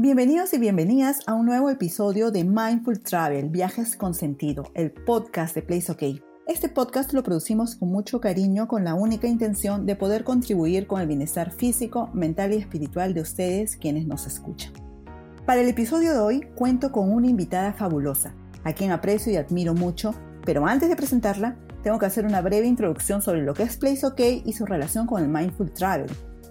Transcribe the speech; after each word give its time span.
Bienvenidos 0.00 0.54
y 0.54 0.58
bienvenidas 0.58 1.22
a 1.26 1.34
un 1.34 1.44
nuevo 1.44 1.70
episodio 1.70 2.30
de 2.30 2.44
Mindful 2.44 3.00
Travel, 3.00 3.48
Viajes 3.48 3.96
con 3.96 4.14
Sentido, 4.14 4.70
el 4.74 4.92
podcast 4.92 5.56
de 5.56 5.62
Place 5.62 5.90
OK. 5.90 6.22
Este 6.46 6.68
podcast 6.68 7.12
lo 7.12 7.24
producimos 7.24 7.74
con 7.74 7.88
mucho 7.88 8.20
cariño 8.20 8.68
con 8.68 8.84
la 8.84 8.94
única 8.94 9.26
intención 9.26 9.86
de 9.86 9.96
poder 9.96 10.22
contribuir 10.22 10.86
con 10.86 11.00
el 11.00 11.08
bienestar 11.08 11.50
físico, 11.50 12.10
mental 12.14 12.52
y 12.52 12.58
espiritual 12.58 13.12
de 13.12 13.22
ustedes 13.22 13.76
quienes 13.76 14.06
nos 14.06 14.28
escuchan. 14.28 14.72
Para 15.44 15.62
el 15.62 15.68
episodio 15.68 16.12
de 16.12 16.20
hoy 16.20 16.40
cuento 16.54 16.92
con 16.92 17.12
una 17.12 17.26
invitada 17.26 17.72
fabulosa, 17.72 18.32
a 18.62 18.74
quien 18.74 18.92
aprecio 18.92 19.32
y 19.32 19.36
admiro 19.36 19.74
mucho, 19.74 20.14
pero 20.44 20.64
antes 20.64 20.88
de 20.88 20.94
presentarla, 20.94 21.56
tengo 21.82 21.98
que 21.98 22.06
hacer 22.06 22.24
una 22.24 22.40
breve 22.40 22.68
introducción 22.68 23.20
sobre 23.20 23.42
lo 23.42 23.52
que 23.52 23.64
es 23.64 23.76
Place 23.76 24.06
OK 24.06 24.20
y 24.44 24.52
su 24.52 24.64
relación 24.64 25.08
con 25.08 25.20
el 25.20 25.28
Mindful 25.28 25.72
Travel 25.72 26.08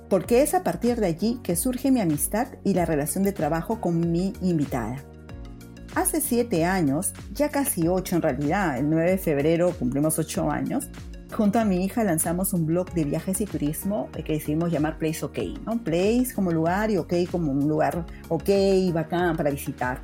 porque 0.09 0.41
es 0.41 0.53
a 0.53 0.63
partir 0.63 0.99
de 0.99 1.07
allí 1.07 1.39
que 1.43 1.55
surge 1.55 1.91
mi 1.91 2.01
amistad 2.01 2.47
y 2.63 2.73
la 2.73 2.85
relación 2.85 3.23
de 3.23 3.33
trabajo 3.33 3.81
con 3.81 4.11
mi 4.11 4.33
invitada. 4.41 4.97
Hace 5.95 6.21
siete 6.21 6.63
años, 6.63 7.13
ya 7.33 7.49
casi 7.49 7.87
ocho 7.87 8.15
en 8.15 8.21
realidad, 8.21 8.77
el 8.77 8.89
9 8.89 9.11
de 9.11 9.17
febrero 9.17 9.71
cumplimos 9.71 10.19
ocho 10.19 10.51
años, 10.51 10.89
junto 11.35 11.59
a 11.59 11.65
mi 11.65 11.83
hija 11.83 12.03
lanzamos 12.03 12.53
un 12.53 12.65
blog 12.65 12.93
de 12.93 13.03
viajes 13.03 13.41
y 13.41 13.45
turismo 13.45 14.09
que 14.11 14.33
decidimos 14.33 14.71
llamar 14.71 14.97
Place 14.97 15.25
OK, 15.25 15.39
¿no? 15.65 15.83
Place 15.83 16.27
como 16.35 16.51
lugar 16.51 16.91
y 16.91 16.97
OK 16.97 17.13
como 17.31 17.51
un 17.51 17.67
lugar 17.67 18.05
OK, 18.29 18.49
bacán 18.93 19.35
para 19.35 19.49
visitar. 19.49 20.01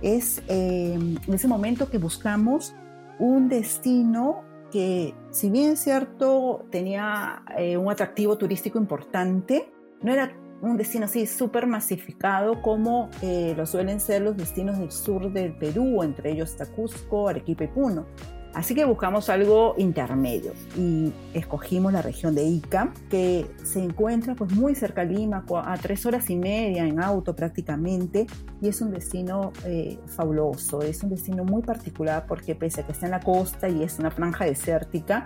Es 0.00 0.42
eh, 0.48 0.94
en 0.94 1.34
ese 1.34 1.48
momento 1.48 1.90
que 1.90 1.98
buscamos 1.98 2.74
un 3.18 3.48
destino 3.48 4.44
que 4.72 5.14
si 5.30 5.50
bien 5.50 5.76
cierto 5.76 6.64
tenía 6.70 7.44
eh, 7.58 7.76
un 7.76 7.92
atractivo 7.92 8.38
turístico 8.38 8.78
importante, 8.78 9.70
no 10.00 10.12
era 10.12 10.34
un 10.62 10.76
destino 10.76 11.04
así 11.04 11.26
súper 11.26 11.66
masificado 11.66 12.62
como 12.62 13.10
eh, 13.20 13.52
lo 13.56 13.66
suelen 13.66 14.00
ser 14.00 14.22
los 14.22 14.36
destinos 14.36 14.78
del 14.78 14.90
sur 14.90 15.30
del 15.30 15.54
Perú, 15.56 16.02
entre 16.02 16.32
ellos 16.32 16.56
Tacusco, 16.56 17.28
Arequipa 17.28 17.64
y 17.64 17.68
Puno. 17.68 18.06
Así 18.54 18.74
que 18.74 18.84
buscamos 18.84 19.30
algo 19.30 19.74
intermedio 19.78 20.52
y 20.76 21.12
escogimos 21.32 21.92
la 21.92 22.02
región 22.02 22.34
de 22.34 22.44
Ica, 22.44 22.92
que 23.08 23.46
se 23.64 23.82
encuentra 23.82 24.34
pues 24.34 24.52
muy 24.52 24.74
cerca 24.74 25.06
de 25.06 25.14
Lima, 25.14 25.44
a 25.64 25.76
tres 25.78 26.04
horas 26.04 26.28
y 26.28 26.36
media 26.36 26.84
en 26.84 27.02
auto 27.02 27.34
prácticamente, 27.34 28.26
y 28.60 28.68
es 28.68 28.82
un 28.82 28.90
destino 28.90 29.52
eh, 29.64 29.98
fabuloso, 30.06 30.82
es 30.82 31.02
un 31.02 31.10
destino 31.10 31.44
muy 31.44 31.62
particular 31.62 32.26
porque 32.28 32.54
pese 32.54 32.82
a 32.82 32.86
que 32.86 32.92
está 32.92 33.06
en 33.06 33.12
la 33.12 33.20
costa 33.20 33.70
y 33.70 33.82
es 33.82 33.98
una 33.98 34.10
franja 34.10 34.44
desértica, 34.44 35.24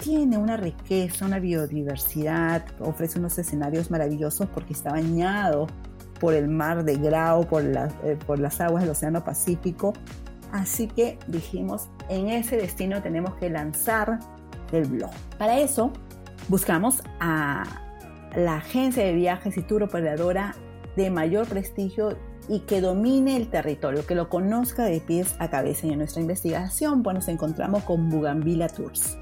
tiene 0.00 0.38
una 0.38 0.56
riqueza, 0.56 1.26
una 1.26 1.40
biodiversidad, 1.40 2.64
ofrece 2.80 3.18
unos 3.18 3.38
escenarios 3.38 3.90
maravillosos 3.90 4.48
porque 4.48 4.72
está 4.72 4.90
bañado 4.90 5.66
por 6.20 6.34
el 6.34 6.48
mar 6.48 6.84
de 6.84 6.96
Grau, 6.96 7.46
por, 7.46 7.64
eh, 7.64 8.16
por 8.26 8.38
las 8.38 8.60
aguas 8.60 8.82
del 8.82 8.92
Océano 8.92 9.24
Pacífico. 9.24 9.92
Así 10.52 10.86
que 10.86 11.18
dijimos, 11.28 11.88
en 12.12 12.28
ese 12.28 12.56
destino 12.56 13.02
tenemos 13.02 13.34
que 13.36 13.48
lanzar 13.48 14.18
el 14.72 14.84
blog. 14.86 15.10
Para 15.38 15.58
eso, 15.58 15.92
buscamos 16.48 17.02
a 17.20 17.64
la 18.36 18.56
agencia 18.56 19.04
de 19.04 19.12
viajes 19.14 19.56
y 19.56 19.62
tour 19.62 19.82
operadora 19.82 20.54
de 20.96 21.10
mayor 21.10 21.46
prestigio 21.46 22.18
y 22.48 22.60
que 22.60 22.80
domine 22.80 23.36
el 23.36 23.48
territorio, 23.48 24.04
que 24.06 24.14
lo 24.14 24.28
conozca 24.28 24.84
de 24.84 25.00
pies 25.00 25.36
a 25.38 25.48
cabeza. 25.48 25.86
Y 25.86 25.92
en 25.92 25.98
nuestra 25.98 26.20
investigación, 26.20 27.02
pues 27.02 27.14
nos 27.14 27.28
encontramos 27.28 27.82
con 27.84 28.10
Bugambila 28.10 28.68
Tours. 28.68 29.16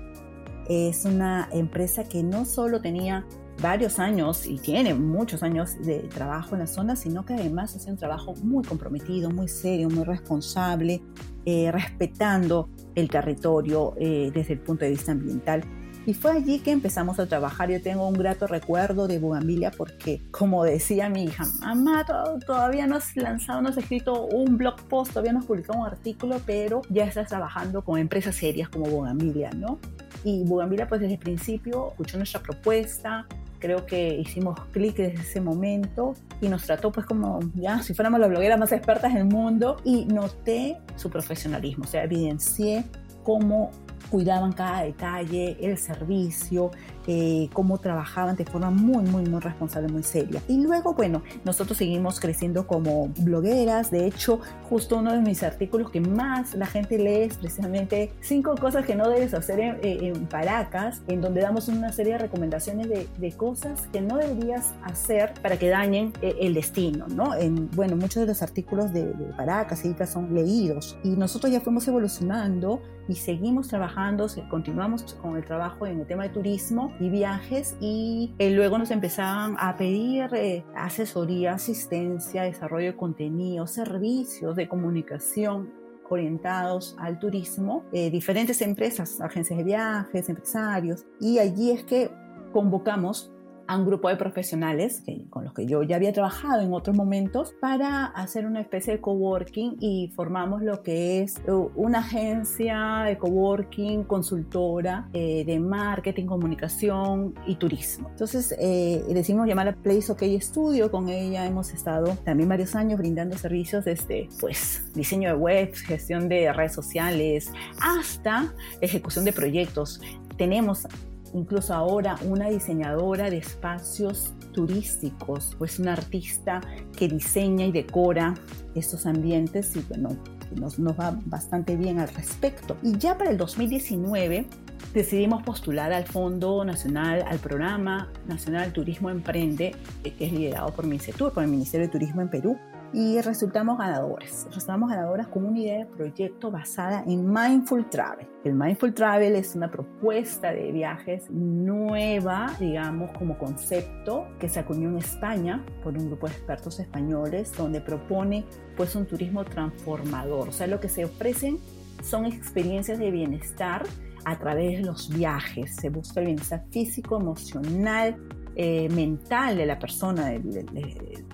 Es 0.69 1.05
una 1.05 1.49
empresa 1.53 2.05
que 2.05 2.23
no 2.23 2.45
solo 2.45 2.81
tenía 2.81 3.27
varios 3.61 3.99
años 3.99 4.47
y 4.47 4.59
tiene 4.59 4.95
muchos 4.95 5.43
años 5.43 5.77
de 5.85 6.01
trabajo 6.01 6.55
en 6.55 6.61
la 6.61 6.67
zona, 6.67 6.97
sino 6.97 7.25
que 7.25 7.35
además 7.35 7.75
hace 7.77 7.91
un 7.91 7.97
trabajo 7.97 8.35
muy 8.43 8.65
comprometido, 8.65 9.31
muy 9.31 9.49
serio, 9.49 9.89
muy 9.89 10.05
responsable, 10.05 11.03
eh, 11.45 11.71
respetando 11.73 12.69
el 12.95 13.09
territorio 13.09 13.95
eh, 13.99 14.31
desde 14.35 14.55
el 14.55 14.61
punto 14.61 14.85
de 14.85 14.91
vista 14.93 15.13
ambiental. 15.13 15.65
Y 16.07 16.15
fue 16.15 16.33
allí 16.33 16.61
que 16.61 16.71
empezamos 16.71 17.21
a 17.21 17.27
trabajar. 17.27 17.71
Yo 17.71 17.83
tengo 17.83 18.09
un 18.09 18.15
grato 18.15 18.47
recuerdo 18.47 19.07
de 19.07 19.19
Bugambilia 19.19 19.71
porque, 19.71 20.23
como 20.31 20.65
decía 20.65 21.11
mi 21.11 21.25
hija, 21.25 21.45
mamá, 21.61 22.07
todavía 22.47 22.87
no 22.87 22.97
has 22.97 23.15
lanzado, 23.17 23.61
no 23.61 23.69
has 23.69 23.77
escrito 23.77 24.27
un 24.27 24.57
blog 24.57 24.81
post, 24.89 25.13
todavía 25.13 25.33
no 25.33 25.41
has 25.41 25.45
publicado 25.45 25.79
un 25.79 25.87
artículo, 25.87 26.41
pero 26.47 26.81
ya 26.89 27.05
estás 27.05 27.29
trabajando 27.29 27.85
con 27.85 27.99
empresas 27.99 28.35
serias 28.35 28.71
como 28.71 28.87
Bugambilia, 28.87 29.51
¿no? 29.51 29.79
Y 30.25 30.43
Bugambilia, 30.45 30.89
pues 30.89 31.03
desde 31.03 31.15
el 31.15 31.21
principio, 31.21 31.91
escuchó 31.91 32.17
nuestra 32.17 32.41
propuesta, 32.41 33.27
creo 33.61 33.87
que 33.87 34.15
hicimos 34.15 34.59
clic 34.73 34.97
desde 34.97 35.23
ese 35.23 35.41
momento 35.41 36.15
y 36.41 36.49
nos 36.49 36.65
trató 36.65 36.91
pues 36.91 37.07
como 37.07 37.39
ya 37.55 37.83
si 37.83 37.95
fuéramos 37.95 38.19
las 38.19 38.31
blogueras 38.31 38.59
más 38.59 38.73
expertas 38.73 39.15
del 39.15 39.27
mundo. 39.27 39.77
Y 39.85 40.07
noté 40.07 40.79
su 40.97 41.11
profesionalismo, 41.11 41.85
o 41.85 41.87
sea, 41.87 42.05
evidencié 42.05 42.85
cómo 43.23 43.71
cuidaban 44.11 44.53
cada 44.53 44.83
detalle, 44.83 45.57
el 45.61 45.79
servicio, 45.79 46.71
eh, 47.07 47.49
cómo 47.53 47.79
trabajaban 47.79 48.37
de 48.37 48.45
forma 48.45 48.71
muy, 48.71 49.05
muy, 49.05 49.25
muy 49.25 49.41
responsable, 49.41 49.89
muy 49.89 50.03
seria. 50.03 50.43
Y 50.49 50.63
luego, 50.63 50.95
bueno, 50.95 51.23
nosotros 51.45 51.79
seguimos 51.79 52.21
creciendo 52.21 52.67
como 52.67 53.09
blogueras. 53.19 53.91
De 53.91 54.07
hecho, 54.07 54.41
justo 54.69 54.99
uno 54.99 55.13
de 55.13 55.21
mis 55.21 55.43
artículos 55.43 55.91
que 55.91 56.01
más 56.01 56.55
la 56.55 56.67
gente 56.67 56.99
lee 56.99 57.23
es 57.29 57.39
precisamente 57.39 58.13
cinco 58.21 58.55
cosas 58.57 58.85
que 58.85 58.95
no 58.95 59.09
debes 59.09 59.35
hacer 59.35 59.61
en, 59.61 60.27
Paracas, 60.27 61.03
en 61.09 61.21
donde 61.21 61.41
damos 61.41 61.69
una 61.69 61.93
serie 61.93 62.15
de 62.15 62.19
recomendaciones 62.19 62.89
de, 62.89 63.09
de, 63.19 63.33
cosas 63.33 63.87
que 63.93 64.01
no 64.01 64.19
deberías 64.19 64.75
hacer 64.83 65.35
para 65.43 65.57
que 65.59 65.69
dañen 65.69 66.13
eh, 66.21 66.35
el 66.41 66.55
destino, 66.55 67.07
¿no? 67.09 67.35
En, 67.35 67.71
bueno, 67.71 67.97
muchos 67.97 68.23
de 68.23 68.27
los 68.27 68.43
artículos 68.43 68.93
de, 68.93 69.07
de 69.07 69.25
Paracas 69.37 69.85
y 69.85 69.95
son 70.07 70.35
leídos 70.35 70.97
y 71.05 71.11
nosotros 71.11 71.53
ya 71.53 71.61
fuimos 71.61 71.87
evolucionando 71.89 72.81
y 73.09 73.15
seguimos 73.15 73.69
trabajando, 73.69 74.27
continuamos 74.49 75.15
con 75.15 75.37
el 75.37 75.45
trabajo 75.45 75.87
en 75.87 76.01
el 76.01 76.07
tema 76.07 76.25
de 76.25 76.29
turismo 76.31 76.93
y 77.01 77.09
viajes 77.09 77.77
y 77.81 78.35
eh, 78.39 78.51
luego 78.51 78.79
nos 78.79 78.91
empezaban 78.91 79.57
a 79.59 79.77
pedir 79.77 80.29
eh, 80.35 80.65
asesoría, 80.77 81.55
asistencia, 81.55 82.43
desarrollo 82.43 82.93
de 82.93 82.97
contenido, 82.97 83.67
servicios 83.67 84.55
de 84.55 84.69
comunicación 84.69 85.73
orientados 86.11 86.97
al 86.99 87.19
turismo, 87.19 87.85
eh, 87.93 88.11
diferentes 88.11 88.61
empresas, 88.63 89.21
agencias 89.21 89.59
de 89.59 89.65
viajes, 89.65 90.29
empresarios, 90.29 91.07
y 91.21 91.39
allí 91.39 91.71
es 91.71 91.85
que 91.85 92.11
convocamos 92.53 93.33
a 93.71 93.77
un 93.77 93.87
grupo 93.87 94.09
de 94.09 94.17
profesionales 94.17 95.05
con 95.29 95.45
los 95.45 95.55
que 95.55 95.65
yo 95.65 95.85
ya 95.85 95.95
había 95.95 96.13
trabajado 96.13 96.61
en 96.61 96.75
otros 96.75 96.97
momentos 96.97 97.55
para 97.61 98.07
hacer 98.07 98.45
una 98.45 98.61
especie 98.61 98.95
de 98.95 99.01
coworking 99.01 99.77
y 99.79 100.11
formamos 100.17 100.61
lo 100.61 100.83
que 100.83 101.23
es 101.23 101.41
uh, 101.47 101.71
una 101.77 102.01
agencia 102.01 103.05
de 103.07 103.17
coworking, 103.17 104.03
consultora 104.03 105.09
eh, 105.13 105.45
de 105.45 105.61
marketing, 105.61 106.27
comunicación 106.27 107.33
y 107.47 107.55
turismo. 107.55 108.09
Entonces 108.11 108.57
eh, 108.59 109.05
decimos 109.09 109.47
llamar 109.47 109.69
a 109.69 109.73
Place 109.77 110.11
OK 110.11 110.23
Studio, 110.41 110.91
con 110.91 111.09
ella 111.09 111.47
hemos 111.47 111.73
estado 111.73 112.17
también 112.25 112.49
varios 112.49 112.75
años 112.75 112.99
brindando 112.99 113.39
servicios 113.39 113.85
desde 113.85 114.29
pues 114.41 114.91
diseño 114.97 115.29
de 115.29 115.37
web, 115.37 115.73
gestión 115.75 116.29
de 116.29 116.53
redes 116.53 116.73
sociales, 116.73 117.53
hasta 117.81 118.53
ejecución 118.81 119.25
de 119.25 119.33
proyectos. 119.33 120.01
Tenemos 120.37 120.89
incluso 121.35 121.75
ahora 121.75 122.17
una 122.25 122.49
diseñadora 122.49 123.31
de 123.31 123.39
espacios 123.39 124.33
turísticos, 124.53 125.55
pues 125.59 125.79
una 125.79 125.93
artista 125.93 126.61
que 126.97 127.09
diseña 127.09 127.67
y 127.67 127.73
decora 127.73 128.35
estos 128.75 129.07
ambientes 129.07 129.77
y 129.77 129.81
bueno, 129.89 130.17
nos, 130.57 130.79
nos 130.79 130.99
va 130.99 131.19
bastante 131.27 131.77
bien 131.77 131.99
al 131.99 132.09
respecto. 132.09 132.77
Y 132.83 132.99
ya 132.99 133.17
para 133.17 133.31
el 133.31 133.37
2019 133.37 134.47
decidimos 134.93 135.43
postular 135.43 135.93
al 135.93 136.05
Fondo 136.05 136.65
Nacional, 136.65 137.25
al 137.27 137.39
Programa 137.39 138.09
Nacional 138.27 138.73
Turismo 138.73 139.11
Emprende, 139.11 139.75
que 140.03 140.15
es 140.19 140.33
liderado 140.33 140.73
por 140.75 140.87
MINCETUR, 140.87 141.33
por 141.33 141.45
el 141.45 141.51
Ministerio 141.51 141.87
de 141.87 141.93
Turismo 141.93 142.23
en 142.23 142.29
Perú, 142.29 142.59
y 142.93 143.21
resultamos 143.21 143.79
ganadores. 143.79 144.47
Resultamos 144.49 144.91
ganadoras 144.91 145.29
con 145.29 145.45
una 145.45 145.59
idea 145.59 145.79
de 145.79 145.87
proyecto 145.87 146.51
basada 146.51 147.05
en 147.07 147.31
Mindful 147.31 147.89
Travel. 147.89 148.27
El 148.45 148.55
Mindful 148.55 148.95
Travel 148.95 149.37
es 149.37 149.55
una 149.55 149.71
propuesta 149.71 150.53
de 150.53 150.73
viajes 150.73 151.31
nueva, 151.31 152.55
digamos, 152.59 153.11
como 153.13 153.39
concepto 153.39 154.27
que 154.39 154.49
se 154.49 154.61
acuñó 154.61 154.89
en 154.89 154.99
España 154.99 155.65
por 155.83 155.97
un 155.97 156.07
grupo 156.07 156.27
de 156.27 156.33
expertos 156.33 156.81
españoles 156.81 157.53
donde 157.57 157.81
propone 157.81 158.45
pues 158.77 158.97
un 158.97 159.07
turismo 159.07 159.45
transformador. 159.45 160.49
O 160.49 160.53
sea, 160.53 160.67
lo 160.67 160.81
que 160.81 160.89
se 160.89 161.05
ofrecen 161.05 161.59
son 162.03 162.27
experiencias 162.27 162.99
de 162.99 163.11
bienestar 163.11 163.85
a 164.25 164.39
través 164.39 164.79
de 164.79 164.85
los 164.85 165.09
viajes. 165.09 165.77
Se 165.77 165.91
busca 165.91 166.21
el 166.21 166.27
bienestar 166.27 166.65
físico, 166.71 167.21
emocional, 167.21 168.17
eh, 168.57 168.89
mental 168.91 169.57
de 169.57 169.67
la 169.67 169.79
persona, 169.79 170.27
de, 170.27 171.25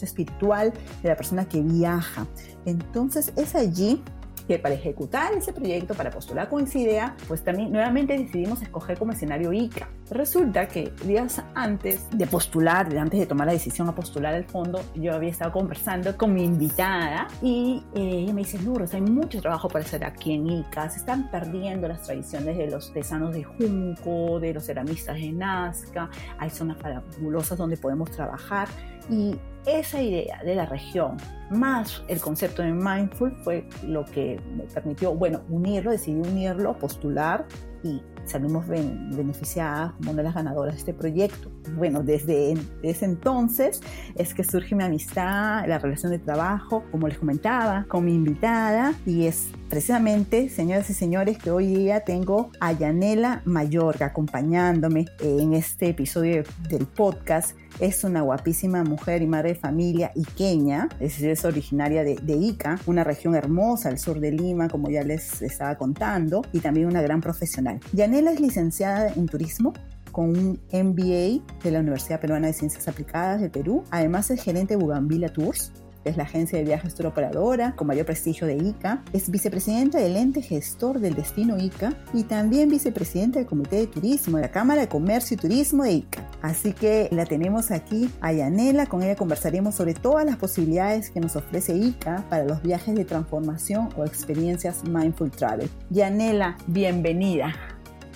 espiritual 0.00 0.72
de 1.02 1.08
la 1.08 1.16
persona 1.16 1.48
que 1.48 1.60
viaja. 1.60 2.26
Entonces 2.64 3.32
es 3.36 3.54
allí 3.54 4.02
que 4.48 4.58
para 4.58 4.74
ejecutar 4.74 5.34
ese 5.34 5.52
proyecto, 5.52 5.94
para 5.94 6.10
postular 6.10 6.48
con 6.48 6.64
esa 6.64 6.78
idea, 6.78 7.16
pues 7.28 7.44
también 7.44 7.70
nuevamente 7.70 8.16
decidimos 8.16 8.62
escoger 8.62 8.98
como 8.98 9.12
escenario 9.12 9.52
ICA. 9.52 9.90
Resulta 10.10 10.66
que 10.66 10.90
días 11.04 11.42
antes 11.54 12.06
de 12.10 12.26
postular, 12.26 12.96
antes 12.96 13.20
de 13.20 13.26
tomar 13.26 13.46
la 13.46 13.52
decisión 13.52 13.88
a 13.88 13.94
postular 13.94 14.34
al 14.34 14.44
fondo, 14.44 14.80
yo 14.94 15.14
había 15.14 15.28
estado 15.28 15.52
conversando 15.52 16.16
con 16.16 16.32
mi 16.32 16.44
invitada 16.44 17.28
y 17.42 17.84
eh, 17.94 18.22
ella 18.22 18.32
me 18.32 18.40
dice, 18.40 18.58
Lourdes, 18.62 18.94
hay 18.94 19.02
mucho 19.02 19.42
trabajo 19.42 19.68
para 19.68 19.84
hacer 19.84 20.02
aquí 20.02 20.32
en 20.32 20.46
ICA, 20.46 20.88
se 20.88 21.00
están 21.00 21.30
perdiendo 21.30 21.86
las 21.86 22.02
tradiciones 22.02 22.56
de 22.56 22.70
los 22.70 22.90
tesanos 22.94 23.34
de 23.34 23.44
Junco, 23.44 24.40
de 24.40 24.54
los 24.54 24.64
ceramistas 24.64 25.16
de 25.16 25.30
Nazca, 25.30 26.08
hay 26.38 26.48
zonas 26.48 26.78
fabulosas 26.78 27.58
donde 27.58 27.76
podemos 27.76 28.10
trabajar 28.10 28.66
y 29.10 29.36
esa 29.68 30.02
idea 30.02 30.42
de 30.44 30.54
la 30.54 30.66
región 30.66 31.16
más 31.50 32.02
el 32.08 32.20
concepto 32.20 32.62
de 32.62 32.72
mindful 32.72 33.32
fue 33.42 33.66
lo 33.86 34.04
que 34.04 34.40
me 34.56 34.64
permitió, 34.64 35.14
bueno, 35.14 35.42
unirlo, 35.48 35.90
decidí 35.90 36.20
unirlo, 36.20 36.78
postular 36.78 37.46
y 37.82 38.02
salimos 38.24 38.66
beneficiadas 38.66 39.92
como 39.92 40.10
una 40.10 40.18
de 40.18 40.24
las 40.24 40.34
ganadoras 40.34 40.74
de 40.74 40.78
este 40.80 40.94
proyecto. 40.94 41.50
Bueno, 41.76 42.02
desde 42.02 42.54
ese 42.82 43.04
entonces 43.04 43.80
es 44.14 44.34
que 44.34 44.44
surge 44.44 44.74
mi 44.74 44.84
amistad, 44.84 45.66
la 45.66 45.78
relación 45.78 46.12
de 46.12 46.18
trabajo, 46.18 46.84
como 46.90 47.08
les 47.08 47.18
comentaba, 47.18 47.84
con 47.88 48.04
mi 48.04 48.14
invitada 48.14 48.94
y 49.06 49.26
es 49.26 49.48
precisamente, 49.68 50.48
señoras 50.48 50.88
y 50.90 50.94
señores, 50.94 51.38
que 51.38 51.50
hoy 51.50 51.66
día 51.66 52.00
tengo 52.00 52.50
a 52.60 52.72
Yanela 52.72 53.42
Mayorga 53.44 54.06
acompañándome 54.06 55.06
en 55.20 55.54
este 55.54 55.90
episodio 55.90 56.42
del 56.68 56.86
podcast. 56.86 57.56
Es 57.78 58.02
una 58.02 58.22
guapísima 58.22 58.82
mujer 58.82 59.22
y 59.22 59.26
madre 59.26 59.50
de 59.50 59.54
familia 59.54 60.10
iqueña, 60.14 60.88
es, 61.00 61.20
es 61.20 61.44
originaria 61.44 62.02
de, 62.02 62.16
de 62.16 62.34
Ica, 62.34 62.80
una 62.86 63.04
región 63.04 63.34
hermosa 63.34 63.88
al 63.88 63.98
sur 63.98 64.20
de 64.20 64.32
Lima, 64.32 64.68
como 64.68 64.90
ya 64.90 65.02
les 65.02 65.42
estaba 65.42 65.76
contando, 65.76 66.42
y 66.52 66.60
también 66.60 66.86
una 66.86 67.02
gran 67.02 67.20
profesional. 67.20 67.78
Yanela 67.92 68.32
es 68.32 68.40
licenciada 68.40 69.12
en 69.14 69.26
turismo 69.26 69.74
con 70.18 70.30
un 70.30 70.60
MBA 70.72 71.44
de 71.62 71.70
la 71.70 71.78
Universidad 71.78 72.18
Peruana 72.18 72.48
de 72.48 72.52
Ciencias 72.52 72.88
Aplicadas 72.88 73.40
de 73.40 73.50
Perú. 73.50 73.84
Además 73.92 74.28
es 74.32 74.42
gerente 74.42 74.74
de 74.74 74.82
Bugambila 74.82 75.28
Tours, 75.28 75.70
es 76.04 76.16
la 76.16 76.24
agencia 76.24 76.58
de 76.58 76.64
viajes 76.64 76.96
tour 76.96 77.06
operadora 77.06 77.76
con 77.76 77.86
mayor 77.86 78.04
prestigio 78.04 78.44
de 78.48 78.56
ICA, 78.56 79.04
es 79.12 79.30
vicepresidenta 79.30 79.98
del 80.00 80.16
ente 80.16 80.42
gestor 80.42 80.98
del 80.98 81.14
destino 81.14 81.56
ICA 81.56 81.94
y 82.12 82.24
también 82.24 82.68
vicepresidenta 82.68 83.38
del 83.38 83.46
Comité 83.46 83.76
de 83.76 83.86
Turismo 83.86 84.38
de 84.38 84.42
la 84.42 84.50
Cámara 84.50 84.80
de 84.80 84.88
Comercio 84.88 85.36
y 85.36 85.38
Turismo 85.38 85.84
de 85.84 85.92
ICA. 85.92 86.28
Así 86.42 86.72
que 86.72 87.08
la 87.12 87.24
tenemos 87.24 87.70
aquí 87.70 88.10
a 88.20 88.32
Yanela, 88.32 88.86
con 88.86 89.04
ella 89.04 89.14
conversaremos 89.14 89.76
sobre 89.76 89.94
todas 89.94 90.26
las 90.26 90.36
posibilidades 90.36 91.10
que 91.12 91.20
nos 91.20 91.36
ofrece 91.36 91.76
ICA 91.76 92.24
para 92.28 92.44
los 92.44 92.60
viajes 92.60 92.96
de 92.96 93.04
transformación 93.04 93.90
o 93.96 94.04
experiencias 94.04 94.82
Mindful 94.82 95.30
Travel. 95.30 95.70
Yanela, 95.90 96.56
bienvenida. 96.66 97.54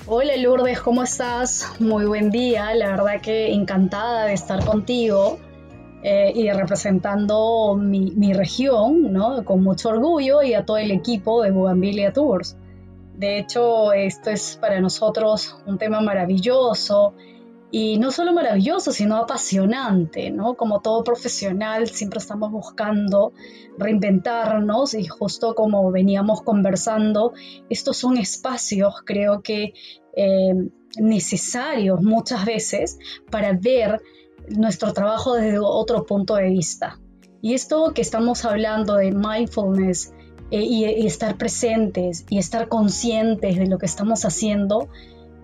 Hola 0.04 0.36
Lourdes, 0.36 0.80
¿cómo 0.80 1.04
estás? 1.04 1.76
Muy 1.78 2.06
buen 2.06 2.30
día, 2.30 2.74
la 2.74 2.90
verdad 2.90 3.20
que 3.20 3.52
encantada 3.52 4.24
de 4.24 4.32
estar 4.32 4.64
contigo 4.64 5.38
eh, 6.02 6.32
y 6.34 6.50
representando 6.50 7.76
mi, 7.76 8.32
región, 8.32 9.12
¿no? 9.12 9.44
Con 9.44 9.62
mucho 9.62 9.90
orgullo 9.90 10.42
y 10.42 10.54
a 10.54 10.64
todo 10.64 10.78
el 10.78 10.90
equipo 10.90 11.44
de 11.44 11.52
Bugambilia 11.52 12.12
Tours. 12.12 12.56
De 13.14 13.38
hecho, 13.38 13.92
esto 13.92 14.30
es 14.30 14.58
para 14.60 14.80
nosotros 14.80 15.56
un 15.66 15.78
tema 15.78 16.00
maravilloso 16.00 17.14
y 17.74 17.98
no 17.98 18.10
solo 18.10 18.34
maravilloso, 18.34 18.92
sino 18.92 19.16
apasionante, 19.16 20.30
¿no? 20.30 20.54
Como 20.54 20.80
todo 20.80 21.02
profesional, 21.02 21.88
siempre 21.88 22.18
estamos 22.18 22.52
buscando 22.52 23.32
reinventarnos 23.78 24.92
y 24.92 25.06
justo 25.06 25.54
como 25.54 25.90
veníamos 25.90 26.42
conversando, 26.42 27.32
estos 27.70 27.96
son 27.96 28.18
espacios, 28.18 28.96
creo 29.06 29.40
que 29.40 29.72
eh, 30.14 30.68
necesarios 30.98 32.02
muchas 32.02 32.44
veces 32.44 32.98
para 33.30 33.54
ver 33.54 34.02
nuestro 34.48 34.92
trabajo 34.92 35.34
desde 35.34 35.58
otro 35.58 36.04
punto 36.04 36.34
de 36.34 36.50
vista. 36.50 37.00
Y 37.40 37.54
esto 37.54 37.92
que 37.94 38.02
estamos 38.02 38.44
hablando 38.44 38.96
de 38.96 39.12
mindfulness 39.12 40.12
eh, 40.50 40.62
y, 40.62 41.06
estar 41.06 41.38
presentes 41.38 42.26
y 42.28 42.36
estar 42.36 42.68
conscientes 42.68 43.56
de 43.56 43.66
lo 43.66 43.78
que 43.78 43.86
estamos 43.86 44.26
haciendo, 44.26 44.90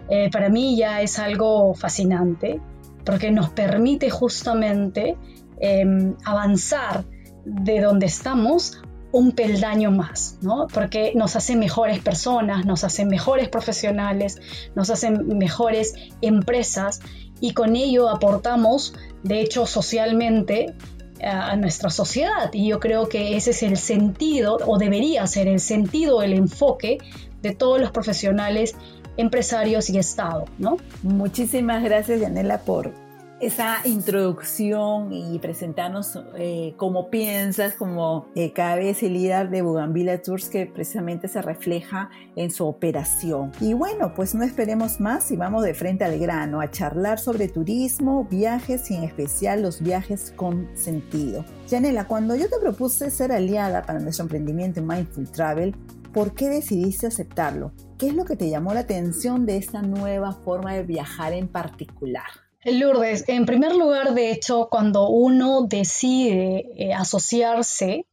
eh, 0.09 0.31
para 0.31 0.49
mí 0.49 0.77
ya 0.77 1.03
es 1.03 1.19
algo 1.19 1.75
fascinante, 1.75 2.61
porque 3.05 3.31
nos 3.31 3.51
permite 3.51 4.11
justamente 4.11 5.17
em, 5.61 6.15
avanzar 6.25 7.05
de 7.45 7.81
donde 7.81 8.07
estamos 8.07 8.83
un 9.11 9.33
peldaño 9.33 9.91
más, 9.91 10.39
¿no? 10.43 10.67
Porque 10.73 11.13
nos 11.15 11.35
hace 11.35 11.57
mejores 11.57 11.99
personas, 12.01 12.67
nos 12.67 12.85
hacen 12.85 13.09
mejores 13.09 13.49
profesionales, 13.49 14.39
nos 14.75 14.91
hacen 14.91 15.39
mejores 15.39 15.95
empresas 16.21 17.01
y 17.41 17.53
con 17.53 17.75
ello 17.77 18.11
aportamos, 18.11 18.95
de 19.23 19.41
hecho, 19.41 19.67
socialmente 19.67 20.75
a 21.23 21.57
nuestra 21.57 21.91
sociedad. 21.91 22.51
Y 22.53 22.69
yo 22.69 22.81
creo 22.81 23.09
que 23.09 23.37
ese 23.37 23.51
es 23.51 23.63
el 23.63 23.77
sentido, 23.77 24.59
o 24.67 24.79
debería 24.79 25.27
ser 25.27 25.49
el 25.49 25.61
sentido, 25.61 26.23
el 26.23 26.33
enfoque 26.33 26.99
de 27.43 27.55
todos 27.55 27.81
los 27.81 27.91
profesionales, 27.91 28.75
empresarios 29.19 29.91
y 29.91 29.99
Estado, 29.99 30.47
¿no? 30.59 30.79
Muchísimas 31.03 31.85
gracias, 31.85 32.21
Yanela, 32.21 32.59
por 32.59 32.93
esa 33.41 33.77
introducción 33.85 35.13
y 35.13 35.39
presentarnos 35.39 36.19
eh, 36.37 36.75
cómo 36.77 37.09
piensas 37.09 37.75
como 37.75 38.27
eh, 38.35 38.53
cada 38.53 38.77
vez 38.77 39.03
el 39.03 39.13
líder 39.13 39.51
de 39.51 39.63
Bugambila 39.63 40.21
Tours 40.23 40.49
que 40.49 40.67
precisamente 40.67 41.29
se 41.29 41.41
refleja 41.41 42.11
en 42.35 42.51
su 42.51 42.67
operación. 42.67 43.53
Y 43.61 43.75
bueno, 43.75 44.13
pues 44.15 44.35
no 44.35 44.43
esperemos 44.43 44.99
más 44.99 45.31
y 45.31 45.37
vamos 45.37 45.63
de 45.63 45.75
frente 45.75 46.05
al 46.05 46.19
grano 46.19 46.61
a 46.61 46.71
charlar 46.71 47.19
sobre 47.21 47.49
turismo, 47.49 48.27
viajes 48.29 48.91
y 48.91 48.97
en 48.97 49.05
especial 49.05 49.63
los 49.63 49.81
viajes 49.83 50.33
con 50.35 50.69
sentido. 50.77 51.45
Janela, 51.71 52.07
cuando 52.07 52.35
yo 52.35 52.49
te 52.49 52.59
propuse 52.61 53.11
ser 53.11 53.31
aliada 53.31 53.83
para 53.83 54.01
nuestro 54.01 54.25
emprendimiento 54.25 54.81
en 54.81 54.87
Mindful 54.87 55.31
Travel, 55.31 55.77
¿por 56.13 56.35
qué 56.35 56.49
decidiste 56.49 57.07
aceptarlo? 57.07 57.73
¿Qué 57.99 58.07
es 58.07 58.15
lo 58.15 58.25
que 58.25 58.37
te 58.37 58.49
llamó 58.49 58.75
la 58.75 58.81
atención 58.81 59.45
de 59.45 59.57
esta 59.57 59.83
nueva 59.83 60.33
forma 60.33 60.73
de 60.73 60.85
viajar 60.85 61.33
en 61.33 61.49
particular? 61.49 62.27
Lourdes, 62.65 63.25
en 63.29 63.45
primer 63.45 63.75
lugar, 63.75 64.15
de 64.15 64.31
hecho, 64.31 64.69
cuando 64.71 65.09
uno 65.09 65.63
decide 65.63 66.67
eh, 66.77 66.95
asociarse 66.95 68.07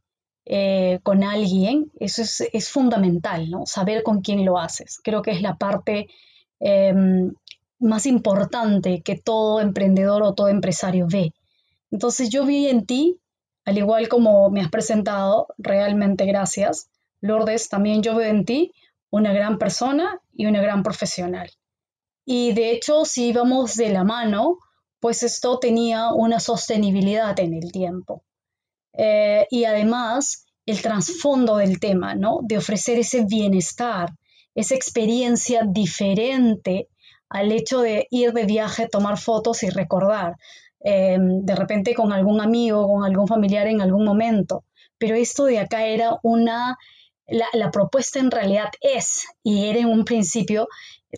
eh, 0.45 0.99
con 1.03 1.23
alguien, 1.23 1.91
eso 1.99 2.23
es, 2.23 2.69
fundamental, 2.69 3.51
¿no? 3.51 3.67
Saber 3.67 4.01
con 4.01 4.21
quién 4.21 4.43
lo 4.43 4.57
haces. 4.57 4.99
Creo 5.03 5.21
que 5.21 5.31
es 5.31 5.41
la 5.43 5.55
parte 5.57 6.07
em, 6.59 7.33
más 7.77 8.07
importante 8.07 9.01
que 9.01 9.15
todo 9.15 9.61
emprendedor 9.61 10.23
o 10.23 10.33
todo 10.33 10.47
empresario 10.47 11.05
ve. 11.07 11.31
Entonces 11.91 12.31
yo 12.31 12.43
vi 12.43 12.69
en 12.69 12.87
ti, 12.87 13.19
al 13.65 13.77
igual 13.77 14.07
como 14.07 14.49
me 14.49 14.61
has 14.61 14.69
presentado, 14.71 15.47
realmente 15.59 16.25
gracias. 16.25 16.89
Lourdes, 17.21 17.69
también 17.69 18.01
yo 18.01 18.15
veo 18.15 18.31
en 18.31 18.45
ti 18.45 18.71
una 19.15 19.31
gran 19.31 19.57
persona 19.57 20.19
y 20.33 20.45
una 20.45 20.61
gran 20.61 20.83
profesional. 20.83 21.49
Y 22.25 22.51
de 22.51 22.71
hecho, 22.71 23.05
si 23.05 23.27
íbamos 23.29 23.75
de 23.75 23.89
la 23.89 24.03
mano, 24.03 24.57
pues 24.99 25.23
esto 25.23 25.57
tenía 25.57 26.11
una 26.11 26.41
sostenibilidad 26.41 27.39
en 27.39 27.53
el 27.53 27.71
tiempo. 27.71 28.23
Eh, 28.91 29.47
y 29.49 29.63
además, 29.63 30.45
el 30.65 30.81
trasfondo 30.81 31.55
del 31.55 31.79
tema, 31.79 32.13
¿no? 32.15 32.39
De 32.41 32.57
ofrecer 32.57 32.99
ese 32.99 33.23
bienestar, 33.25 34.09
esa 34.53 34.75
experiencia 34.75 35.61
diferente 35.65 36.89
al 37.29 37.53
hecho 37.53 37.79
de 37.81 38.07
ir 38.11 38.33
de 38.33 38.45
viaje, 38.45 38.89
tomar 38.89 39.17
fotos 39.17 39.63
y 39.63 39.69
recordar, 39.69 40.35
eh, 40.83 41.17
de 41.19 41.55
repente 41.55 41.93
con 41.93 42.11
algún 42.11 42.41
amigo, 42.41 42.85
con 42.85 43.05
algún 43.05 43.27
familiar 43.27 43.67
en 43.67 43.79
algún 43.79 44.03
momento. 44.03 44.65
Pero 44.97 45.15
esto 45.15 45.45
de 45.45 45.59
acá 45.59 45.85
era 45.85 46.19
una, 46.21 46.77
la, 47.27 47.47
la 47.53 47.71
propuesta 47.71 48.19
en 48.19 48.31
realidad 48.31 48.69
es, 48.81 49.25
y 49.43 49.65
era 49.65 49.79
en 49.79 49.87
un 49.87 50.05
principio, 50.05 50.67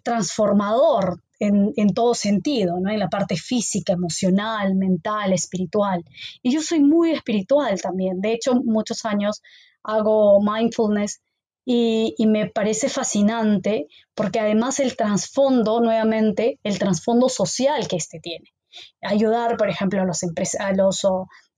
transformador 0.04 1.22
en, 1.40 1.94
todo 1.94 2.14
sentido, 2.14 2.80
¿no? 2.80 2.90
en 2.90 3.00
la 3.00 3.10
parte 3.10 3.36
física, 3.36 3.94
emocional, 3.94 4.76
mental, 4.76 5.34
espiritual. 5.34 6.04
Y 6.42 6.52
yo 6.52 6.62
soy 6.62 6.80
muy 6.80 7.12
espiritual 7.12 7.80
también. 7.82 8.22
De 8.22 8.34
hecho, 8.34 8.56
muchos 8.56 9.06
años 9.06 9.42
hago 9.84 10.42
mindfulness 10.42 11.22
y, 11.66 12.16
me 12.26 12.50
parece 12.50 12.90
fascinante 12.90 13.88
porque 14.16 14.40
además 14.40 14.80
el 14.80 14.96
trasfondo, 14.96 15.80
nuevamente, 15.82 16.60
el 16.64 16.80
trasfondo 16.80 17.30
social 17.30 17.88
que 17.88 17.98
este 17.98 18.20
tiene. 18.20 18.54
Ayudar, 19.02 19.58
por 19.58 19.70
ejemplo, 19.70 20.02
a 20.02 20.06
los, 20.06 20.24
a 20.60 20.74
los 20.74 21.06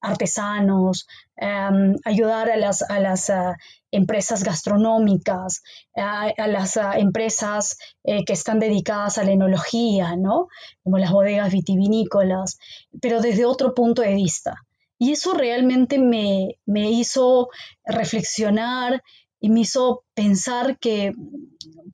artesanos, 0.01 1.08
em, 1.36 1.96
ayudar 2.06 2.50
a 2.50 2.58
las, 2.58 2.82
a 2.84 3.00
las 3.00 3.29
ah, 3.29 3.58
empresas 3.91 4.44
gastronómicas, 4.44 5.62
a, 5.96 6.48
las 6.48 6.77
ah, 6.77 6.98
empresas 6.98 7.77
eh, 8.03 8.24
que 8.25 8.34
están 8.34 8.60
dedicadas 8.60 9.18
a 9.18 9.24
la 9.24 9.32
enología, 9.32 10.15
¿no? 10.15 10.48
Como 10.84 10.98
las 10.98 11.12
bodegas 11.12 11.51
vitivinícolas, 11.51 12.60
pero 13.01 13.22
desde 13.22 13.46
otro 13.46 13.74
punto 13.74 14.01
de 14.01 14.15
vista. 14.15 14.65
Y 14.98 15.12
eso 15.13 15.34
realmente 15.34 15.98
me, 15.98 16.60
me 16.65 16.91
hizo 16.91 17.50
reflexionar 17.86 19.01
y 19.39 19.50
me 19.50 19.62
hizo 19.62 20.03
pensar 20.13 20.77
que 20.77 21.13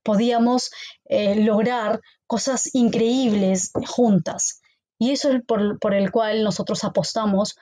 podíamos 0.04 0.72
eh, 1.06 1.36
lograr 1.36 2.02
cosas 2.28 2.74
increíbles 2.74 3.72
juntas. 3.88 4.62
Y 4.98 5.12
eso 5.12 5.32
es 5.32 5.44
por, 5.46 5.78
por 5.80 5.94
el 5.94 6.12
cual 6.12 6.44
nosotros 6.44 6.84
apostamos 6.84 7.56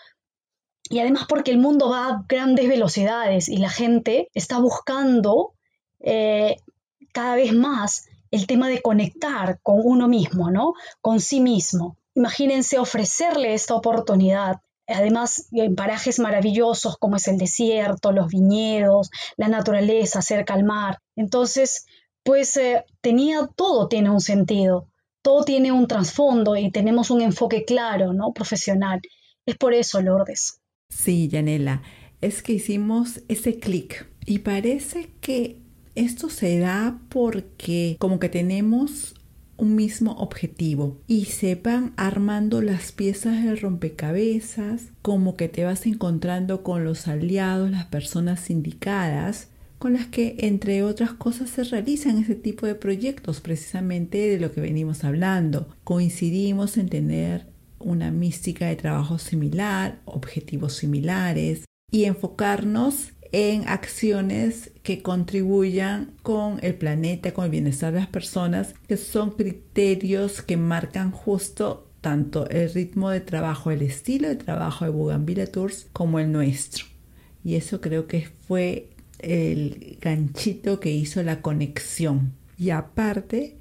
y 0.90 1.00
además 1.00 1.26
porque 1.28 1.52
el 1.52 1.58
mundo 1.58 1.90
va 1.90 2.08
a 2.08 2.26
grandes 2.28 2.68
velocidades 2.68 3.50
y 3.50 3.58
la 3.58 3.70
gente 3.70 4.30
está 4.34 4.60
buscando 4.60 5.54
eh, 6.00 6.58
cada 7.14 7.36
vez 7.36 7.54
más 7.54 8.08
el 8.32 8.48
tema 8.48 8.68
de 8.68 8.82
conectar 8.82 9.60
con 9.62 9.80
uno 9.84 10.08
mismo, 10.08 10.52
¿no? 10.52 10.74
Con 11.02 11.20
sí 11.20 11.40
mismo. 11.40 11.98
Imagínense 12.16 12.80
ofrecerle 12.80 13.54
esta 13.54 13.76
oportunidad. 13.76 14.58
Además, 14.88 15.48
en 15.52 15.76
parajes 15.76 16.20
maravillosos 16.20 16.98
como 16.98 17.16
es 17.16 17.28
el 17.28 17.38
desierto, 17.38 18.12
los 18.12 18.28
viñedos, 18.28 19.10
la 19.38 19.48
naturaleza 19.48 20.22
cerca 20.22 20.56
al 20.56 20.64
mar. 20.64 21.00
Entonces, 21.16 21.86
pues 22.24 22.58
eh, 22.58 22.86
tenía 23.02 23.48
todo 23.56 23.88
tiene 23.88 24.10
un 24.10 24.22
sentido, 24.22 24.88
todo 25.22 25.44
tiene 25.44 25.72
un 25.72 25.88
trasfondo 25.88 26.56
y 26.56 26.72
tenemos 26.72 27.12
un 27.12 27.22
enfoque 27.22 27.66
claro, 27.66 28.14
¿no? 28.14 28.34
Profesional. 28.34 29.02
Es 29.46 29.58
por 29.58 29.74
eso, 29.74 30.02
Lourdes. 30.02 30.63
Sí, 31.04 31.28
Yanela, 31.28 31.82
es 32.22 32.42
que 32.42 32.54
hicimos 32.54 33.22
ese 33.28 33.60
clic 33.60 34.08
y 34.26 34.40
parece 34.40 35.10
que 35.20 35.60
esto 35.96 36.30
se 36.30 36.60
da 36.60 37.02
porque 37.10 37.98
como 38.00 38.20
que 38.20 38.30
tenemos 38.30 39.16
un 39.58 39.76
mismo 39.76 40.14
objetivo 40.14 41.02
y 41.06 41.26
se 41.26 41.56
van 41.56 41.94
armando 41.98 42.62
las 42.62 42.92
piezas 42.92 43.44
del 43.44 43.60
rompecabezas, 43.60 44.94
como 45.02 45.36
que 45.36 45.50
te 45.50 45.66
vas 45.66 45.86
encontrando 45.86 46.64
con 46.64 46.86
los 46.86 47.08
aliados, 47.10 47.70
las 47.70 47.86
personas 47.86 48.50
indicadas, 48.50 49.50
con 49.78 49.94
las 49.94 50.08
que 50.08 50.38
entre 50.40 50.84
otras 50.84 51.12
cosas 51.12 51.50
se 51.50 51.66
realizan 51.66 52.18
ese 52.18 52.36
tipo 52.36 52.66
de 52.66 52.76
proyectos, 52.76 53.42
precisamente 53.42 54.30
de 54.30 54.40
lo 54.40 54.54
que 54.54 54.62
venimos 54.62 55.04
hablando. 55.04 55.68
Coincidimos 55.84 56.78
en 56.78 56.88
tener 56.88 57.53
una 57.84 58.12
mística 58.12 58.68
de 58.68 58.76
trabajo 58.76 59.20
similar, 59.20 60.02
objetivos 60.06 60.74
similares 60.74 61.66
y 61.92 62.06
enfocarnos 62.06 63.14
en 63.32 63.68
acciones 63.68 64.72
que 64.84 65.02
contribuyan 65.02 66.14
con 66.22 66.60
el 66.62 66.76
planeta, 66.76 67.34
con 67.34 67.46
el 67.46 67.52
bienestar 67.52 67.92
de 67.92 68.00
las 68.00 68.08
personas, 68.08 68.76
que 68.88 68.96
son 68.96 69.32
criterios 69.32 70.42
que 70.42 70.56
marcan 70.56 71.12
justo 71.12 71.90
tanto 72.00 72.48
el 72.50 72.72
ritmo 72.72 73.10
de 73.10 73.22
trabajo, 73.22 73.72
el 73.72 73.82
estilo 73.82 74.28
de 74.28 74.36
trabajo 74.36 74.86
de 74.86 74.92
Bougainville 74.92 75.48
Tours 75.48 75.88
como 75.94 76.20
el 76.20 76.32
nuestro. 76.32 76.86
Y 77.44 77.56
eso 77.56 77.82
creo 77.82 78.08
que 78.08 78.28
fue 78.48 78.90
el 79.20 79.98
ganchito 80.02 80.80
que 80.80 80.92
hizo 80.92 81.24
la 81.24 81.42
conexión. 81.42 82.34
Y 82.58 82.70
aparte, 82.70 83.58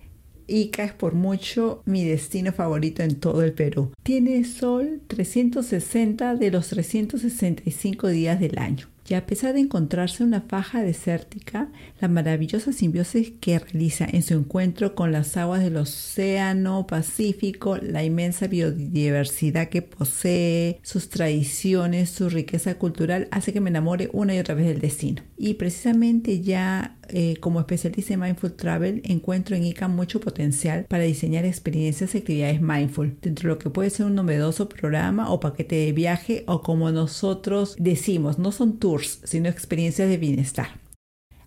Ica 0.52 0.84
es 0.84 0.92
por 0.92 1.14
mucho 1.14 1.82
mi 1.86 2.04
destino 2.04 2.52
favorito 2.52 3.02
en 3.02 3.16
todo 3.16 3.42
el 3.42 3.52
Perú. 3.52 3.92
Tiene 4.02 4.44
sol 4.44 5.00
360 5.06 6.36
de 6.36 6.50
los 6.50 6.68
365 6.68 8.08
días 8.08 8.38
del 8.38 8.58
año 8.58 8.92
y 9.08 9.14
a 9.14 9.26
pesar 9.26 9.52
de 9.52 9.60
encontrarse 9.60 10.24
una 10.24 10.40
faja 10.40 10.82
desértica, 10.82 11.68
la 12.00 12.08
maravillosa 12.08 12.72
simbiosis 12.72 13.32
que 13.40 13.58
realiza 13.58 14.06
en 14.10 14.22
su 14.22 14.34
encuentro 14.34 14.94
con 14.94 15.12
las 15.12 15.36
aguas 15.36 15.62
del 15.62 15.76
Océano 15.76 16.86
Pacífico, 16.86 17.76
la 17.76 18.04
inmensa 18.04 18.46
biodiversidad 18.46 19.68
que 19.68 19.82
posee, 19.82 20.78
sus 20.82 21.08
tradiciones, 21.08 22.10
su 22.10 22.30
riqueza 22.30 22.76
cultural, 22.76 23.28
hace 23.32 23.52
que 23.52 23.60
me 23.60 23.70
enamore 23.70 24.08
una 24.12 24.34
y 24.34 24.38
otra 24.38 24.54
vez 24.54 24.66
del 24.66 24.80
destino. 24.80 25.22
Y 25.36 25.54
precisamente 25.54 26.40
ya 26.40 26.96
eh, 27.12 27.36
como 27.40 27.60
especialista 27.60 28.14
en 28.14 28.20
Mindful 28.20 28.54
Travel, 28.54 29.02
encuentro 29.04 29.54
en 29.54 29.64
ICA 29.64 29.88
mucho 29.88 30.20
potencial 30.20 30.84
para 30.88 31.04
diseñar 31.04 31.44
experiencias 31.44 32.14
y 32.14 32.18
actividades 32.18 32.60
mindful, 32.60 33.16
dentro 33.20 33.48
de 33.48 33.54
lo 33.54 33.58
que 33.58 33.70
puede 33.70 33.90
ser 33.90 34.06
un 34.06 34.14
novedoso 34.14 34.68
programa 34.68 35.30
o 35.30 35.40
paquete 35.40 35.76
de 35.76 35.92
viaje 35.92 36.44
o 36.46 36.62
como 36.62 36.90
nosotros 36.90 37.76
decimos, 37.78 38.38
no 38.38 38.52
son 38.52 38.78
tours, 38.78 39.20
sino 39.24 39.48
experiencias 39.48 40.08
de 40.08 40.16
bienestar. 40.16 40.80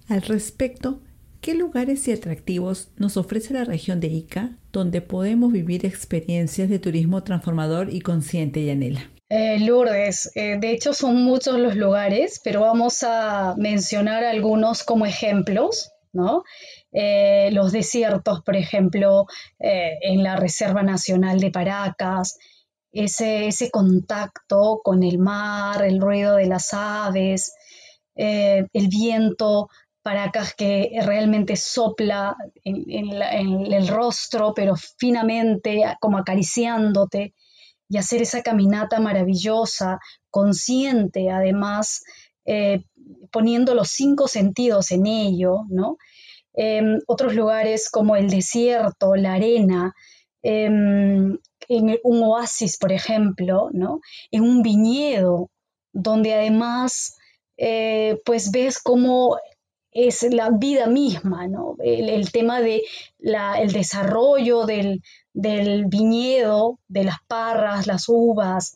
Al 0.08 0.22
respecto, 0.22 1.02
¿qué 1.42 1.56
lugares 1.56 2.08
y 2.08 2.12
atractivos 2.12 2.90
nos 2.98 3.18
ofrece 3.18 3.54
la 3.54 3.66
región 3.66 4.00
de 4.00 4.08
Ica 4.08 4.58
donde 4.72 5.02
podemos 5.02 5.52
vivir 5.52 5.86
experiencias 5.86 6.70
de 6.70 6.80
turismo 6.80 7.24
transformador 7.24 7.94
y 7.94 8.02
consciente, 8.02 8.64
Yanela? 8.64 9.15
Eh, 9.28 9.60
Lourdes, 9.60 10.32
eh, 10.36 10.58
de 10.60 10.72
hecho 10.72 10.94
son 10.94 11.24
muchos 11.24 11.60
los 11.60 11.76
lugares, 11.76 12.40
pero 12.44 12.62
vamos 12.62 13.02
a 13.02 13.56
mencionar 13.58 14.24
algunos 14.24 14.84
como 14.84 15.08
ejemplos, 15.08 15.92
¿no? 16.14 16.44
Eh, 16.92 17.50
los 17.52 17.72
desiertos, 17.72 18.44
por 18.44 18.56
ejemplo, 18.56 19.26
en 19.60 20.24
la 20.24 20.36
Reserva 20.36 20.84
Nacional 20.84 21.40
de 21.40 21.52
Paracas, 21.52 22.38
ese, 22.92 23.48
ese, 23.48 23.72
contacto 23.72 24.80
con 24.84 25.04
el 25.04 25.18
mar, 25.18 25.84
el 25.84 26.00
ruido 26.00 26.36
de 26.36 26.46
las 26.46 26.74
aves, 26.74 27.54
el 28.16 28.88
viento 28.88 29.70
Paracas 30.02 30.54
que 30.54 30.92
realmente 31.04 31.58
sopla 31.58 32.38
en, 32.64 32.86
en 32.90 33.74
el 33.74 33.88
rostro, 33.88 34.54
pero 34.56 34.76
finamente, 34.76 35.84
como 36.00 36.18
acariciándote 36.20 37.34
y 37.90 37.98
hacer 37.98 38.22
esa 38.22 38.42
caminata 38.42 39.00
maravillosa, 39.00 40.00
consciente 40.30 41.30
además, 41.30 42.04
eh, 42.46 42.84
poniendo 43.32 43.74
los 43.76 43.90
cinco 43.90 44.28
sentidos 44.28 44.92
en 44.92 45.06
ello, 45.08 45.64
¿no? 45.70 45.98
Em, 46.54 47.00
otros 47.08 47.36
lugares 47.36 47.90
como 47.90 48.16
el 48.16 48.30
desierto, 48.30 49.16
la 49.16 49.34
arena, 49.34 49.94
em, 50.42 51.38
en 51.68 52.00
un 52.04 52.24
oasis, 52.24 52.78
por 52.78 52.92
ejemplo, 52.92 53.70
¿no? 53.74 54.00
En 54.32 54.44
un 54.44 54.62
viñedo, 54.62 55.50
donde 55.92 56.34
además, 56.34 57.18
eh, 57.58 58.20
pues 58.26 58.52
ves 58.52 58.80
cómo 58.80 59.38
es 59.96 60.24
la 60.24 60.50
vida 60.50 60.88
misma, 60.88 61.48
¿no? 61.48 61.78
El, 61.80 62.30
tema 62.32 62.60
de 62.60 62.84
el 63.18 63.72
desarrollo 63.72 64.66
del, 64.66 65.02
del 65.34 65.86
viñedo, 65.86 66.80
de 66.90 67.06
las 67.06 67.18
parras, 67.28 67.88
las 67.88 68.10
uvas, 68.10 68.76